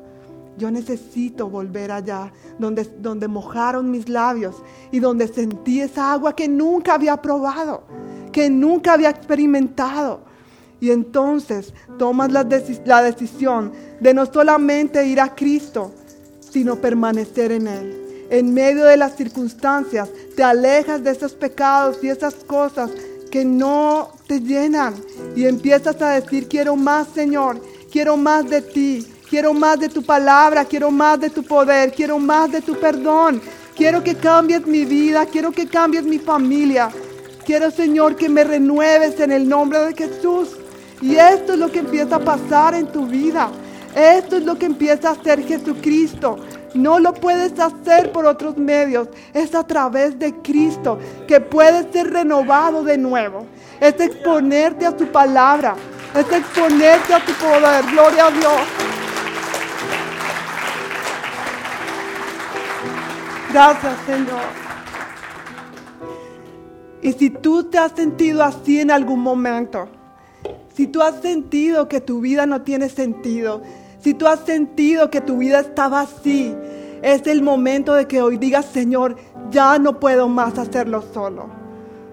Yo 0.58 0.70
necesito 0.70 1.48
volver 1.48 1.90
allá, 1.90 2.32
donde, 2.58 2.84
donde 2.84 3.28
mojaron 3.28 3.90
mis 3.90 4.08
labios 4.08 4.56
y 4.90 5.00
donde 5.00 5.28
sentí 5.28 5.80
esa 5.80 6.12
agua 6.12 6.36
que 6.36 6.48
nunca 6.48 6.94
había 6.94 7.16
probado, 7.16 7.84
que 8.32 8.50
nunca 8.50 8.92
había 8.92 9.10
experimentado. 9.10 10.20
Y 10.80 10.90
entonces 10.90 11.72
tomas 11.98 12.32
la, 12.32 12.46
la 12.84 13.02
decisión 13.02 13.72
de 14.00 14.14
no 14.14 14.26
solamente 14.26 15.06
ir 15.06 15.20
a 15.20 15.34
Cristo, 15.34 15.92
sino 16.40 16.76
permanecer 16.76 17.52
en 17.52 17.66
Él. 17.66 18.26
En 18.30 18.54
medio 18.54 18.84
de 18.84 18.96
las 18.96 19.16
circunstancias, 19.16 20.10
te 20.36 20.42
alejas 20.42 21.02
de 21.02 21.10
esos 21.10 21.32
pecados 21.32 22.02
y 22.02 22.08
esas 22.08 22.34
cosas 22.34 22.90
que 23.30 23.44
no 23.44 24.10
te 24.26 24.40
llenan 24.40 24.94
y 25.36 25.46
empiezas 25.46 26.00
a 26.02 26.10
decir, 26.10 26.48
quiero 26.48 26.76
más, 26.76 27.08
Señor, 27.14 27.60
quiero 27.90 28.16
más 28.16 28.48
de 28.48 28.62
ti, 28.62 29.06
quiero 29.28 29.52
más 29.52 29.78
de 29.78 29.88
tu 29.88 30.02
palabra, 30.02 30.64
quiero 30.64 30.90
más 30.90 31.20
de 31.20 31.30
tu 31.30 31.42
poder, 31.42 31.92
quiero 31.92 32.18
más 32.18 32.50
de 32.50 32.60
tu 32.60 32.78
perdón, 32.78 33.40
quiero 33.76 34.02
que 34.02 34.14
cambies 34.14 34.66
mi 34.66 34.84
vida, 34.84 35.26
quiero 35.26 35.50
que 35.50 35.66
cambies 35.66 36.04
mi 36.04 36.18
familia, 36.18 36.90
quiero, 37.44 37.70
Señor, 37.70 38.16
que 38.16 38.28
me 38.28 38.44
renueves 38.44 39.18
en 39.20 39.32
el 39.32 39.48
nombre 39.48 39.78
de 39.80 39.94
Jesús. 39.94 40.56
Y 41.02 41.16
esto 41.16 41.54
es 41.54 41.58
lo 41.58 41.72
que 41.72 41.78
empieza 41.78 42.16
a 42.16 42.20
pasar 42.20 42.74
en 42.74 42.86
tu 42.92 43.06
vida. 43.06 43.50
Esto 43.94 44.36
es 44.36 44.44
lo 44.44 44.56
que 44.56 44.66
empieza 44.66 45.08
a 45.08 45.12
hacer 45.12 45.42
Jesucristo. 45.44 46.36
No 46.74 47.00
lo 47.00 47.14
puedes 47.14 47.58
hacer 47.58 48.12
por 48.12 48.26
otros 48.26 48.56
medios. 48.56 49.08
Es 49.32 49.54
a 49.54 49.66
través 49.66 50.18
de 50.18 50.32
Cristo 50.42 50.98
que 51.26 51.40
puedes 51.40 51.86
ser 51.92 52.12
renovado 52.12 52.84
de 52.84 52.98
nuevo. 52.98 53.46
Es 53.80 53.98
exponerte 53.98 54.86
a 54.86 54.96
su 54.96 55.06
palabra. 55.06 55.74
Es 56.14 56.32
exponerte 56.32 57.14
a 57.14 57.24
tu 57.24 57.32
poder. 57.34 57.84
Gloria 57.92 58.26
a 58.26 58.30
Dios. 58.30 58.60
Gracias, 63.52 63.96
Señor. 64.06 64.42
Y 67.02 67.12
si 67.12 67.30
tú 67.30 67.64
te 67.64 67.78
has 67.78 67.92
sentido 67.92 68.42
así 68.42 68.80
en 68.80 68.90
algún 68.90 69.20
momento, 69.20 69.88
si 70.74 70.86
tú 70.86 71.00
has 71.00 71.20
sentido 71.22 71.88
que 71.88 72.00
tu 72.00 72.20
vida 72.20 72.46
no 72.46 72.62
tiene 72.62 72.88
sentido, 72.88 73.62
si 74.00 74.14
tú 74.14 74.26
has 74.26 74.40
sentido 74.40 75.10
que 75.10 75.20
tu 75.20 75.38
vida 75.38 75.60
estaba 75.60 76.00
así, 76.00 76.54
es 77.02 77.26
el 77.26 77.42
momento 77.42 77.94
de 77.94 78.06
que 78.06 78.20
hoy 78.20 78.36
digas, 78.36 78.66
Señor, 78.66 79.16
ya 79.50 79.78
no 79.78 79.98
puedo 79.98 80.28
más 80.28 80.58
hacerlo 80.58 81.02
solo. 81.14 81.48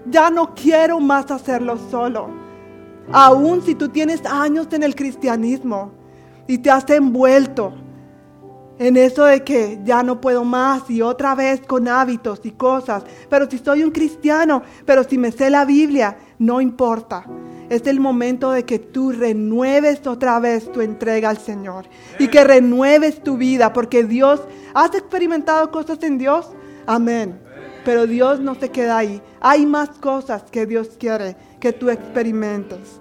Ya 0.06 0.30
no 0.30 0.54
quiero 0.54 1.00
más 1.00 1.30
hacerlo 1.30 1.78
solo. 1.90 2.47
Aún 3.12 3.62
si 3.62 3.74
tú 3.74 3.88
tienes 3.88 4.24
años 4.26 4.68
en 4.72 4.82
el 4.82 4.94
cristianismo 4.94 5.92
y 6.46 6.58
te 6.58 6.70
has 6.70 6.88
envuelto 6.90 7.72
en 8.78 8.96
eso 8.96 9.24
de 9.24 9.42
que 9.42 9.80
ya 9.84 10.02
no 10.02 10.20
puedo 10.20 10.44
más 10.44 10.88
y 10.88 11.02
otra 11.02 11.34
vez 11.34 11.60
con 11.66 11.88
hábitos 11.88 12.40
y 12.44 12.52
cosas. 12.52 13.04
Pero 13.28 13.50
si 13.50 13.58
soy 13.58 13.82
un 13.82 13.90
cristiano, 13.90 14.62
pero 14.84 15.04
si 15.04 15.18
me 15.18 15.32
sé 15.32 15.50
la 15.50 15.64
Biblia, 15.64 16.16
no 16.38 16.60
importa. 16.60 17.24
Es 17.68 17.86
el 17.86 18.00
momento 18.00 18.50
de 18.50 18.64
que 18.64 18.78
tú 18.78 19.12
renueves 19.12 20.06
otra 20.06 20.38
vez 20.40 20.72
tu 20.72 20.80
entrega 20.80 21.28
al 21.28 21.38
Señor 21.38 21.86
y 22.18 22.28
que 22.28 22.44
renueves 22.44 23.22
tu 23.22 23.36
vida 23.36 23.72
porque 23.72 24.04
Dios, 24.04 24.40
¿has 24.74 24.94
experimentado 24.94 25.70
cosas 25.70 26.02
en 26.02 26.16
Dios? 26.16 26.48
Amén. 26.86 27.38
Pero 27.84 28.06
Dios 28.06 28.40
no 28.40 28.54
se 28.54 28.70
queda 28.70 28.98
ahí. 28.98 29.20
Hay 29.40 29.66
más 29.66 29.90
cosas 29.90 30.42
que 30.50 30.66
Dios 30.66 30.96
quiere 30.98 31.36
que 31.60 31.72
tú 31.72 31.90
experimentes. 31.90 33.00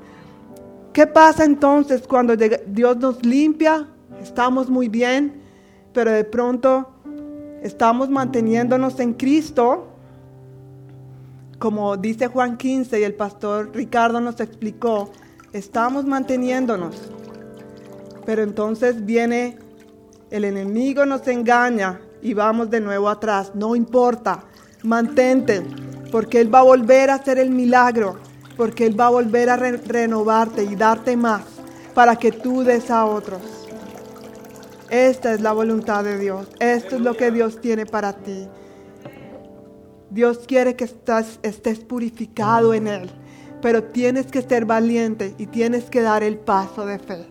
¿Qué 0.94 1.08
pasa 1.08 1.46
entonces 1.46 2.08
cuando 2.08 2.36
Dios 2.36 2.98
nos 2.98 3.24
limpia? 3.26 3.88
Estamos 4.22 4.70
muy 4.70 4.90
bien 4.90 5.48
pero 5.98 6.12
de 6.12 6.26
pronto 6.26 6.92
estamos 7.64 8.08
manteniéndonos 8.08 9.00
en 9.00 9.14
Cristo, 9.16 9.88
como 11.58 11.98
dice 11.98 12.28
Juan 12.28 12.56
15 12.56 13.00
y 13.00 13.04
el 13.04 13.16
pastor 13.16 13.72
Ricardo 13.74 14.22
nos 14.22 14.40
explicó, 14.40 15.12
estamos 15.54 16.06
manteniéndonos. 16.06 16.96
Pero 18.28 18.44
entonces 18.44 19.04
viene 19.08 19.58
el 20.30 20.46
enemigo, 20.46 21.04
nos 21.08 21.28
engaña 21.28 22.00
y 22.22 22.36
vamos 22.36 22.70
de 22.70 22.80
nuevo 22.80 23.10
atrás. 23.10 23.54
No 23.56 23.76
importa, 23.76 24.44
mantente, 24.84 25.66
porque 26.12 26.42
Él 26.42 26.54
va 26.54 26.60
a 26.60 26.64
volver 26.64 27.10
a 27.10 27.16
hacer 27.16 27.40
el 27.40 27.52
milagro, 27.52 28.18
porque 28.56 28.86
Él 28.86 29.00
va 29.00 29.08
a 29.08 29.12
volver 29.12 29.50
a 29.50 29.58
renovarte 29.58 30.64
y 30.64 30.76
darte 30.76 31.16
más 31.18 31.44
para 31.94 32.16
que 32.16 32.32
tú 32.32 32.64
des 32.64 32.90
a 32.90 33.06
otros. 33.06 33.42
Esta 34.90 35.34
es 35.34 35.42
la 35.42 35.52
voluntad 35.52 36.04
de 36.04 36.18
Dios. 36.18 36.48
Esto 36.60 36.96
es 36.96 37.02
lo 37.02 37.16
que 37.16 37.32
Dios 37.32 37.60
tiene 37.60 37.86
para 37.86 38.14
ti. 38.14 38.48
Dios 40.10 40.40
quiere 40.48 40.76
que 40.76 40.86
estés 40.86 41.80
purificado 41.80 42.74
en 42.74 42.88
Él, 42.88 43.10
pero 43.62 43.84
tienes 43.84 44.28
que 44.28 44.42
ser 44.42 44.66
valiente 44.66 45.36
y 45.38 45.48
tienes 45.48 45.86
que 45.86 46.02
dar 46.02 46.24
el 46.24 46.38
paso 46.38 46.86
de 46.86 47.00
fe. 47.00 47.26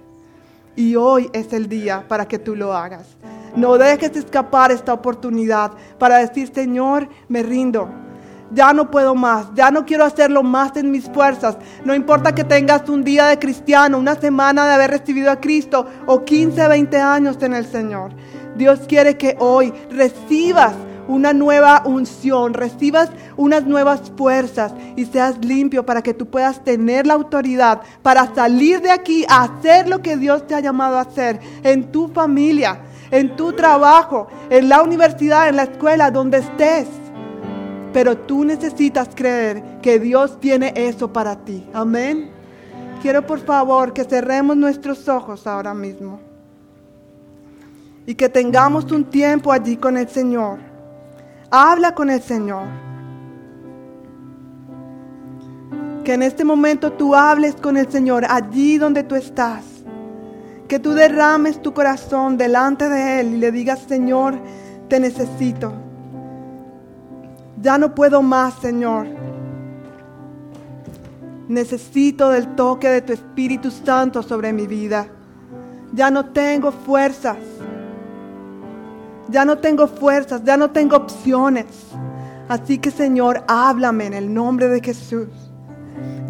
Y 0.77 0.97
hoy 0.97 1.31
es 1.33 1.55
el 1.55 1.69
día 1.69 2.07
para 2.07 2.29
que 2.29 2.39
tú 2.39 2.55
lo 2.55 2.75
hagas. 2.75 3.17
No 3.57 3.79
dejes 3.79 4.15
escapar 4.15 4.71
esta 4.71 4.93
oportunidad 4.93 5.73
para 5.99 6.19
decir, 6.19 6.53
Señor, 6.53 7.09
me 7.29 7.43
rindo 7.43 7.89
ya 8.53 8.73
no 8.73 8.91
puedo 8.91 9.15
más, 9.15 9.47
ya 9.55 9.71
no 9.71 9.85
quiero 9.85 10.05
hacerlo 10.05 10.43
más 10.43 10.77
en 10.77 10.91
mis 10.91 11.05
fuerzas. 11.05 11.57
No 11.85 11.95
importa 11.95 12.35
que 12.35 12.45
tengas 12.45 12.89
un 12.89 13.05
día 13.05 13.27
de 13.27 13.39
cristiano, 13.39 13.99
una 13.99 14.15
semana 14.15 14.67
de 14.67 14.75
haber 14.75 14.91
recibido 14.91 15.31
a 15.31 15.41
Cristo 15.41 15.87
o 16.07 16.25
15, 16.25 16.69
20 16.69 16.97
años 16.99 17.37
en 17.43 17.55
el 17.55 17.67
Señor. 17.67 18.13
Dios 18.57 18.81
quiere 18.89 19.17
que 19.17 19.37
hoy 19.39 19.73
recibas 19.91 20.73
una 21.09 21.33
nueva 21.33 21.83
unción, 21.85 22.55
recibas 22.55 23.11
unas 23.37 23.65
nuevas 23.65 24.13
fuerzas 24.17 24.73
y 24.97 25.05
seas 25.05 25.39
limpio 25.45 25.85
para 25.87 26.03
que 26.03 26.15
tú 26.15 26.27
puedas 26.27 26.63
tener 26.65 27.07
la 27.07 27.15
autoridad 27.15 27.81
para 28.03 28.35
salir 28.35 28.81
de 28.81 28.91
aquí 28.91 29.25
a 29.29 29.45
hacer 29.45 29.89
lo 29.89 30.03
que 30.03 30.17
Dios 30.17 30.47
te 30.47 30.55
ha 30.55 30.61
llamado 30.61 30.99
a 30.99 31.03
hacer 31.03 31.39
en 31.63 31.93
tu 31.93 32.09
familia, 32.09 32.81
en 33.11 33.37
tu 33.37 33.53
trabajo, 33.53 34.27
en 34.51 34.69
la 34.69 34.83
universidad, 34.83 35.49
en 35.49 35.57
la 35.57 35.65
escuela, 35.65 36.11
donde 36.11 36.39
estés. 36.39 36.87
Pero 37.97 38.15
tú 38.15 38.45
necesitas 38.45 39.09
creer 39.15 39.81
que 39.81 39.99
Dios 39.99 40.39
tiene 40.39 40.71
eso 40.77 41.11
para 41.11 41.35
ti. 41.35 41.67
Amén. 41.73 42.29
Quiero 43.01 43.27
por 43.27 43.41
favor 43.41 43.95
que 43.95 44.05
cerremos 44.05 44.55
nuestros 44.55 45.09
ojos 45.09 45.47
ahora 45.47 45.73
mismo. 45.73 46.21
Y 48.05 48.15
que 48.15 48.29
tengamos 48.29 48.93
un 48.93 49.03
tiempo 49.07 49.51
allí 49.51 49.79
con 49.79 49.97
el 49.97 50.11
Señor. 50.11 50.59
Habla 51.51 51.95
con 51.95 52.11
el 52.11 52.21
Señor. 52.21 52.67
Que 56.05 56.13
en 56.13 56.23
este 56.23 56.45
momento 56.45 56.93
tú 56.93 57.15
hables 57.15 57.55
con 57.55 57.79
el 57.79 57.91
Señor 57.91 58.27
allí 58.29 58.77
donde 58.77 59.05
tú 59.05 59.15
estás. 59.15 59.65
Que 60.69 60.79
tú 60.79 60.93
derrames 60.93 61.63
tu 61.63 61.73
corazón 61.73 62.37
delante 62.37 62.91
de 62.91 63.21
Él 63.21 63.37
y 63.37 63.39
le 63.39 63.51
digas, 63.51 63.87
Señor, 63.89 64.39
te 64.87 65.01
necesito. 65.01 65.86
Ya 67.67 67.79
no 67.79 67.93
puedo 67.97 68.23
más, 68.23 68.55
Señor. 68.61 69.09
Necesito 71.49 72.29
del 72.29 72.55
toque 72.55 72.89
de 72.89 73.03
tu 73.03 73.13
Espíritu 73.13 73.73
Santo 73.73 74.23
sobre 74.23 74.53
mi 74.53 74.69
vida. 74.69 75.09
Ya 75.93 76.09
no 76.09 76.27
tengo 76.27 76.71
fuerzas. 76.71 77.39
Ya 79.31 79.45
no 79.45 79.59
tengo 79.59 79.89
fuerzas, 79.89 80.45
ya 80.45 80.57
no 80.57 80.71
tengo 80.71 80.97
opciones. 80.97 81.67
Así 82.49 82.79
que 82.79 82.93
Señor, 82.93 83.43
háblame 83.49 84.07
en 84.07 84.15
el 84.15 84.33
nombre 84.33 84.69
de 84.69 84.81
Jesús. 84.81 85.27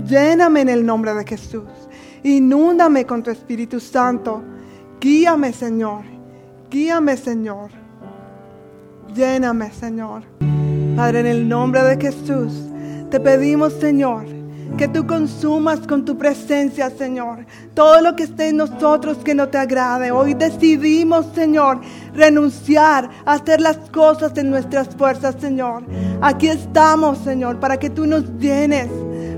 Lléname 0.06 0.62
en 0.62 0.70
el 0.70 0.86
nombre 0.86 1.12
de 1.12 1.26
Jesús. 1.26 1.68
Inúndame 2.22 3.04
con 3.04 3.22
tu 3.22 3.30
Espíritu 3.30 3.78
Santo. 3.78 4.42
Guíame, 4.98 5.52
Señor. 5.52 6.02
Guíame, 6.70 7.14
Señor. 7.18 7.68
Lléname, 9.14 9.70
Señor. 9.70 10.22
Padre, 10.96 11.20
en 11.20 11.26
el 11.26 11.46
nombre 11.46 11.82
de 11.82 12.00
Jesús, 12.00 12.54
te 13.10 13.20
pedimos, 13.20 13.74
Señor, 13.74 14.24
que 14.78 14.88
tú 14.88 15.06
consumas 15.06 15.80
con 15.80 16.06
tu 16.06 16.16
presencia, 16.16 16.88
Señor, 16.88 17.44
todo 17.74 18.00
lo 18.00 18.16
que 18.16 18.22
esté 18.22 18.48
en 18.48 18.56
nosotros 18.56 19.18
que 19.18 19.34
no 19.34 19.46
te 19.48 19.58
agrade. 19.58 20.10
Hoy 20.10 20.32
decidimos, 20.32 21.26
Señor, 21.34 21.82
renunciar 22.14 23.10
a 23.26 23.34
hacer 23.34 23.60
las 23.60 23.76
cosas 23.90 24.38
en 24.38 24.48
nuestras 24.48 24.88
fuerzas, 24.96 25.36
Señor. 25.38 25.84
Aquí 26.22 26.48
estamos, 26.48 27.18
Señor, 27.18 27.60
para 27.60 27.76
que 27.76 27.90
tú 27.90 28.06
nos 28.06 28.24
llenes, 28.38 28.88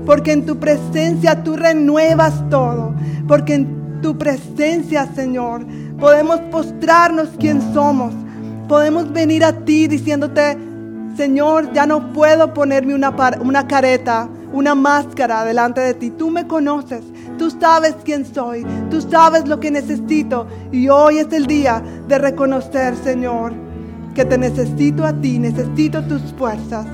porque 0.05 0.31
en 0.31 0.45
tu 0.45 0.57
presencia 0.59 1.43
tú 1.43 1.57
renuevas 1.57 2.41
todo, 2.49 2.93
porque 3.27 3.55
en 3.55 4.01
tu 4.01 4.17
presencia, 4.17 5.09
Señor, 5.13 5.65
podemos 5.99 6.39
postrarnos 6.51 7.27
quien 7.37 7.61
somos. 7.73 8.13
Podemos 8.69 9.11
venir 9.11 9.43
a 9.43 9.51
ti 9.51 9.87
diciéndote, 9.87 10.68
Señor, 11.19 11.73
ya 11.73 11.85
no 11.85 12.13
puedo 12.13 12.53
ponerme 12.53 12.95
una, 12.95 13.13
una 13.41 13.67
careta, 13.67 14.29
una 14.53 14.73
máscara 14.73 15.43
delante 15.43 15.81
de 15.81 15.93
ti. 15.93 16.11
Tú 16.11 16.31
me 16.31 16.47
conoces, 16.47 17.03
tú 17.37 17.51
sabes 17.51 17.93
quién 18.05 18.25
soy, 18.25 18.65
tú 18.89 19.01
sabes 19.01 19.45
lo 19.45 19.59
que 19.59 19.69
necesito. 19.69 20.47
Y 20.71 20.87
hoy 20.87 21.17
es 21.17 21.27
el 21.33 21.45
día 21.45 21.83
de 22.07 22.19
reconocer, 22.19 22.95
Señor, 22.95 23.51
que 24.15 24.23
te 24.23 24.37
necesito 24.37 25.03
a 25.03 25.11
ti, 25.11 25.39
necesito 25.39 26.01
tus 26.05 26.21
fuerzas. 26.37 26.87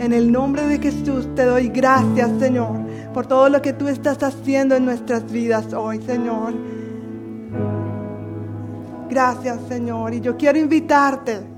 En 0.00 0.12
el 0.12 0.30
nombre 0.30 0.66
de 0.66 0.78
Jesús 0.78 1.26
te 1.34 1.46
doy 1.46 1.68
gracias, 1.68 2.30
Señor, 2.38 2.76
por 3.14 3.26
todo 3.26 3.48
lo 3.48 3.62
que 3.62 3.72
tú 3.72 3.88
estás 3.88 4.22
haciendo 4.22 4.74
en 4.76 4.84
nuestras 4.84 5.32
vidas 5.32 5.72
hoy, 5.72 6.02
Señor. 6.02 6.52
Gracias, 9.08 9.58
Señor. 9.66 10.12
Y 10.12 10.20
yo 10.20 10.36
quiero 10.36 10.58
invitarte 10.58 11.55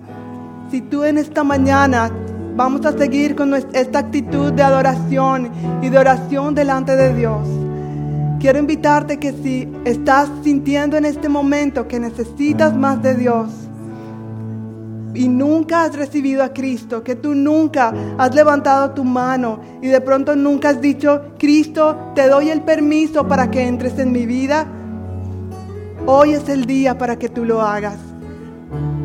si 0.71 0.83
tú 0.83 1.05
en 1.05 1.19
esta 1.19 1.45
mañana 1.45 2.11
vamos 2.57 2.85
a 2.85 2.93
seguir 2.93 3.35
con 3.35 3.55
esta 3.55 3.99
actitud 3.99 4.53
de 4.53 4.63
adoración 4.63 5.51
y 5.83 5.89
de 5.89 5.99
oración 5.99 6.55
delante 6.55 6.97
de 6.97 7.15
Dios, 7.15 7.49
quiero 8.41 8.59
invitarte 8.59 9.19
que 9.19 9.33
si 9.33 9.69
estás 9.85 10.29
sintiendo 10.43 10.97
en 10.97 11.05
este 11.05 11.29
momento 11.29 11.89
que 11.89 12.01
necesitas 12.01 12.77
más 12.77 13.03
de 13.03 13.15
Dios, 13.15 13.49
y 15.15 15.27
nunca 15.27 15.83
has 15.83 15.97
recibido 15.97 16.45
a 16.45 16.53
Cristo, 16.53 17.03
que 17.03 17.17
tú 17.17 17.35
nunca 17.35 17.93
has 18.19 18.33
levantado 18.35 18.91
tu 18.91 19.03
mano 19.03 19.59
y 19.83 19.89
de 19.89 20.01
pronto 20.01 20.37
nunca 20.37 20.69
has 20.69 20.81
dicho, 20.81 21.33
Cristo, 21.39 22.13
te 22.15 22.29
doy 22.29 22.51
el 22.51 22.61
permiso 22.61 23.27
para 23.27 23.51
que 23.51 23.67
entres 23.67 23.99
en 23.99 24.13
mi 24.13 24.27
vida, 24.27 24.67
hoy 26.07 26.35
es 26.35 26.49
el 26.49 26.67
día 26.67 26.99
para 26.99 27.19
que 27.19 27.29
tú 27.29 27.45
lo 27.45 27.63
hagas 27.63 28.08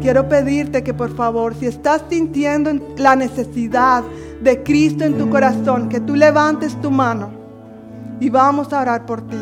quiero 0.03 0.27
pedirte 0.27 0.83
que 0.83 0.93
por 0.93 1.15
favor, 1.15 1.55
si 1.55 1.65
estás 1.65 2.03
sintiendo 2.09 2.71
la 2.97 3.15
necesidad 3.15 4.03
de 4.41 4.61
Cristo 4.61 5.05
en 5.05 5.17
tu 5.17 5.29
corazón, 5.29 5.87
que 5.87 6.01
tú 6.01 6.17
levantes 6.17 6.75
tu 6.81 6.91
mano 6.91 7.29
y 8.19 8.29
vamos 8.29 8.73
a 8.73 8.81
orar 8.81 9.05
por 9.05 9.21
ti. 9.21 9.41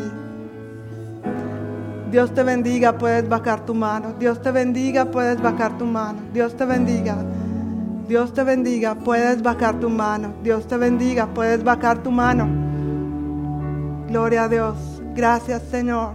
Dios 2.12 2.32
te 2.32 2.44
bendiga, 2.44 2.96
puedes 2.96 3.28
bajar 3.28 3.66
tu 3.66 3.74
mano. 3.74 4.14
Dios 4.20 4.40
te 4.40 4.52
bendiga, 4.52 5.06
puedes 5.06 5.42
bajar 5.42 5.76
tu 5.78 5.84
mano. 5.84 6.20
Dios 6.32 6.56
te 6.56 6.64
bendiga. 6.64 7.16
Dios 8.06 8.32
te 8.32 8.44
bendiga, 8.44 8.94
puedes 8.94 9.42
bajar 9.42 9.80
tu 9.80 9.90
mano. 9.90 10.32
Dios 10.44 10.68
te 10.68 10.76
bendiga, 10.76 11.26
puedes 11.26 11.64
bajar 11.64 12.04
tu 12.04 12.12
mano. 12.12 12.46
Gloria 14.06 14.44
a 14.44 14.48
Dios. 14.48 14.76
Gracias 15.16 15.60
Señor. 15.72 16.12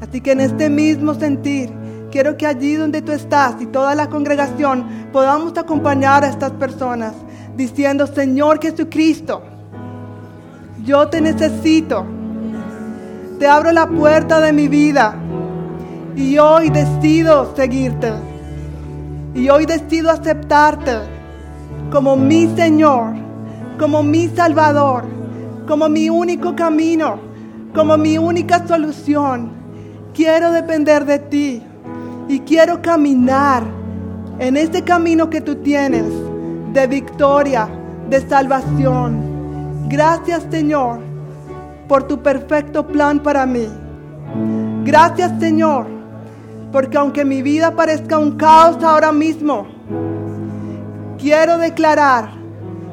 Así 0.00 0.20
que 0.20 0.32
en 0.32 0.40
este 0.40 0.68
mismo 0.68 1.14
sentir, 1.14 1.70
quiero 2.10 2.36
que 2.36 2.46
allí 2.46 2.74
donde 2.74 3.02
tú 3.02 3.12
estás 3.12 3.60
y 3.60 3.66
toda 3.66 3.94
la 3.94 4.08
congregación 4.08 4.84
podamos 5.12 5.56
acompañar 5.56 6.24
a 6.24 6.28
estas 6.28 6.52
personas 6.52 7.14
diciendo, 7.56 8.06
Señor 8.06 8.60
Jesucristo, 8.60 9.42
yo 10.84 11.08
te 11.08 11.20
necesito. 11.20 12.06
Te 13.38 13.46
abro 13.46 13.72
la 13.72 13.86
puerta 13.86 14.40
de 14.40 14.52
mi 14.52 14.68
vida 14.68 15.14
y 16.16 16.38
hoy 16.38 16.70
decido 16.70 17.54
seguirte. 17.56 18.12
Y 19.34 19.48
hoy 19.48 19.64
decido 19.64 20.10
aceptarte 20.10 20.98
como 21.90 22.16
mi 22.16 22.48
Señor, 22.56 23.14
como 23.78 24.02
mi 24.02 24.28
Salvador, 24.28 25.04
como 25.66 25.88
mi 25.88 26.10
único 26.10 26.54
camino, 26.56 27.18
como 27.74 27.96
mi 27.96 28.18
única 28.18 28.66
solución. 28.66 29.52
Quiero 30.12 30.50
depender 30.50 31.04
de 31.04 31.18
ti 31.20 31.62
y 32.30 32.38
quiero 32.38 32.80
caminar 32.80 33.64
en 34.38 34.56
este 34.56 34.82
camino 34.82 35.28
que 35.28 35.40
tú 35.40 35.56
tienes 35.56 36.04
de 36.72 36.86
victoria, 36.86 37.68
de 38.08 38.20
salvación. 38.20 39.88
Gracias 39.88 40.46
Señor 40.48 41.00
por 41.88 42.04
tu 42.04 42.22
perfecto 42.22 42.86
plan 42.86 43.18
para 43.18 43.44
mí. 43.46 43.66
Gracias 44.84 45.32
Señor 45.40 45.86
porque 46.70 46.96
aunque 46.98 47.24
mi 47.24 47.42
vida 47.42 47.74
parezca 47.74 48.16
un 48.16 48.36
caos 48.36 48.80
ahora 48.84 49.10
mismo, 49.10 49.66
quiero 51.18 51.58
declarar 51.58 52.30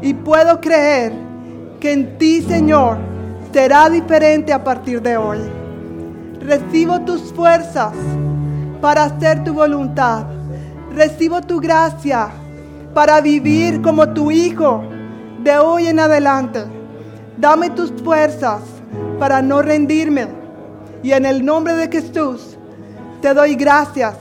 y 0.02 0.16
puedo 0.16 0.60
creer 0.60 1.14
que 1.80 1.94
en 1.94 2.18
ti, 2.18 2.42
Señor, 2.42 2.98
será 3.54 3.88
diferente 3.88 4.52
a 4.52 4.64
partir 4.64 5.00
de 5.00 5.16
hoy. 5.16 5.38
Recibo 6.42 7.02
tus 7.02 7.32
fuerzas 7.34 7.94
para 8.82 9.06
hacer 9.06 9.44
tu 9.44 9.54
voluntad. 9.54 10.26
Recibo 10.96 11.42
tu 11.42 11.60
gracia 11.60 12.30
para 12.94 13.22
vivir 13.22 13.82
como 13.82 14.10
tu 14.10 14.32
hijo 14.32 14.84
de 15.44 15.58
hoy 15.58 15.88
en 15.88 16.00
adelante. 16.00 16.64
Dame 17.38 17.70
tus 17.70 17.92
fuerzas 18.04 18.62
para 19.20 19.42
no 19.42 19.62
rendirme. 19.62 20.28
Y 21.04 21.12
en 21.12 21.26
el 21.26 21.46
nombre 21.46 21.76
de 21.76 21.88
Jesús, 21.88 22.58
te 23.22 23.34
doy 23.34 23.56
gracias 23.56 24.16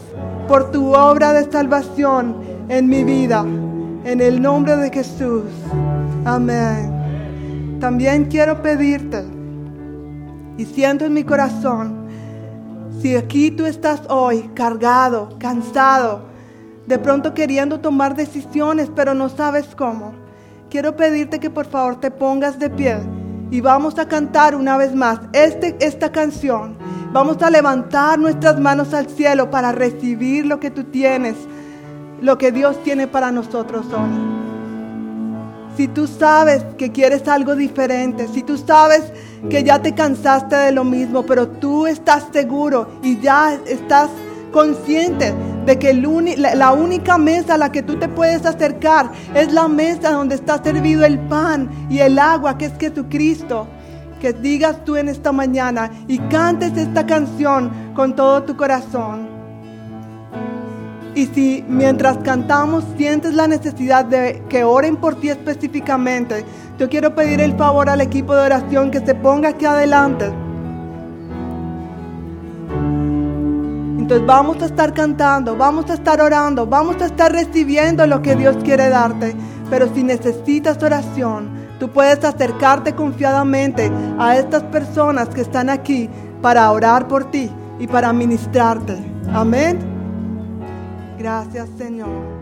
por 0.46 0.70
tu 0.70 0.94
obra 0.94 1.32
de 1.32 1.50
salvación 1.50 2.36
en 2.68 2.88
mi 2.88 3.04
vida. 3.04 3.44
En 4.04 4.20
el 4.20 4.40
nombre 4.40 4.76
de 4.76 4.90
Jesús. 4.90 5.44
Amén. 6.24 7.78
También 7.80 8.24
quiero 8.24 8.62
pedirte, 8.62 9.24
y 10.56 10.64
siento 10.64 11.04
en 11.04 11.12
mi 11.12 11.24
corazón, 11.24 12.05
si 13.00 13.16
aquí 13.16 13.50
tú 13.50 13.66
estás 13.66 14.02
hoy 14.08 14.50
cargado, 14.54 15.30
cansado, 15.38 16.22
de 16.86 16.98
pronto 16.98 17.34
queriendo 17.34 17.80
tomar 17.80 18.14
decisiones, 18.14 18.90
pero 18.94 19.14
no 19.14 19.28
sabes 19.28 19.74
cómo, 19.74 20.12
quiero 20.70 20.96
pedirte 20.96 21.40
que 21.40 21.50
por 21.50 21.66
favor 21.66 22.00
te 22.00 22.10
pongas 22.10 22.58
de 22.58 22.70
pie 22.70 22.98
y 23.50 23.60
vamos 23.60 23.98
a 23.98 24.08
cantar 24.08 24.54
una 24.54 24.76
vez 24.76 24.94
más 24.94 25.20
este, 25.32 25.76
esta 25.80 26.10
canción 26.10 26.76
Vamos 27.16 27.40
a 27.42 27.50
levantar 27.50 28.18
nuestras 28.18 28.60
manos 28.60 28.92
al 28.92 29.08
cielo 29.08 29.50
para 29.50 29.72
recibir 29.72 30.44
lo 30.44 30.60
que 30.60 30.70
tú 30.70 30.84
tienes, 30.84 31.34
lo 32.20 32.36
que 32.36 32.52
Dios 32.52 32.82
tiene 32.82 33.06
para 33.06 33.32
nosotros 33.32 33.86
hoy. 33.86 34.10
Si 35.78 35.88
tú 35.88 36.06
sabes 36.06 36.62
que 36.76 36.92
quieres 36.92 37.26
algo 37.26 37.56
diferente, 37.56 38.28
si 38.28 38.42
tú 38.42 38.58
sabes 38.58 39.12
que 39.50 39.62
ya 39.62 39.80
te 39.80 39.94
cansaste 39.94 40.56
de 40.56 40.72
lo 40.72 40.84
mismo, 40.84 41.24
pero 41.24 41.48
tú 41.48 41.86
estás 41.86 42.26
seguro 42.32 42.98
y 43.02 43.20
ya 43.20 43.54
estás 43.66 44.10
consciente 44.52 45.34
de 45.66 45.78
que 45.78 45.92
la 45.92 46.72
única 46.72 47.18
mesa 47.18 47.54
a 47.54 47.58
la 47.58 47.72
que 47.72 47.82
tú 47.82 47.96
te 47.96 48.08
puedes 48.08 48.46
acercar 48.46 49.10
es 49.34 49.52
la 49.52 49.68
mesa 49.68 50.12
donde 50.12 50.36
está 50.36 50.62
servido 50.62 51.04
el 51.04 51.18
pan 51.18 51.68
y 51.90 51.98
el 51.98 52.18
agua, 52.18 52.56
que 52.56 52.66
es 52.66 52.72
Jesucristo 52.78 53.66
que 54.20 54.32
digas 54.32 54.84
tú 54.84 54.96
en 54.96 55.08
esta 55.08 55.30
mañana 55.30 55.90
y 56.08 56.18
cantes 56.18 56.76
esta 56.76 57.04
canción 57.06 57.92
con 57.94 58.16
todo 58.16 58.42
tu 58.44 58.56
corazón. 58.56 59.35
Y 61.16 61.26
si 61.26 61.64
mientras 61.66 62.18
cantamos 62.18 62.84
sientes 62.96 63.34
la 63.34 63.48
necesidad 63.48 64.04
de 64.04 64.44
que 64.48 64.62
oren 64.62 64.96
por 64.96 65.18
ti 65.18 65.30
específicamente, 65.30 66.44
yo 66.78 66.88
quiero 66.88 67.14
pedir 67.14 67.40
el 67.40 67.56
favor 67.56 67.90
al 67.90 68.02
equipo 68.02 68.34
de 68.34 68.42
oración 68.42 68.90
que 68.90 69.00
se 69.00 69.14
ponga 69.14 69.48
aquí 69.48 69.64
adelante. 69.64 70.26
Entonces 73.98 74.24
vamos 74.24 74.62
a 74.62 74.66
estar 74.66 74.94
cantando, 74.94 75.56
vamos 75.56 75.90
a 75.90 75.94
estar 75.94 76.20
orando, 76.20 76.66
vamos 76.66 77.02
a 77.02 77.06
estar 77.06 77.32
recibiendo 77.32 78.06
lo 78.06 78.22
que 78.22 78.36
Dios 78.36 78.56
quiere 78.62 78.88
darte. 78.88 79.34
Pero 79.68 79.92
si 79.92 80.04
necesitas 80.04 80.80
oración, 80.82 81.66
Tú 81.78 81.90
puedes 81.90 82.24
acercarte 82.24 82.94
confiadamente 82.94 83.90
a 84.18 84.36
estas 84.36 84.62
personas 84.64 85.28
que 85.28 85.42
están 85.42 85.68
aquí 85.68 86.08
para 86.40 86.70
orar 86.70 87.06
por 87.06 87.30
ti 87.30 87.50
y 87.78 87.86
para 87.86 88.12
ministrarte. 88.12 88.96
Amén. 89.32 89.95
Gracias 91.26 91.68
Señor. 91.76 92.35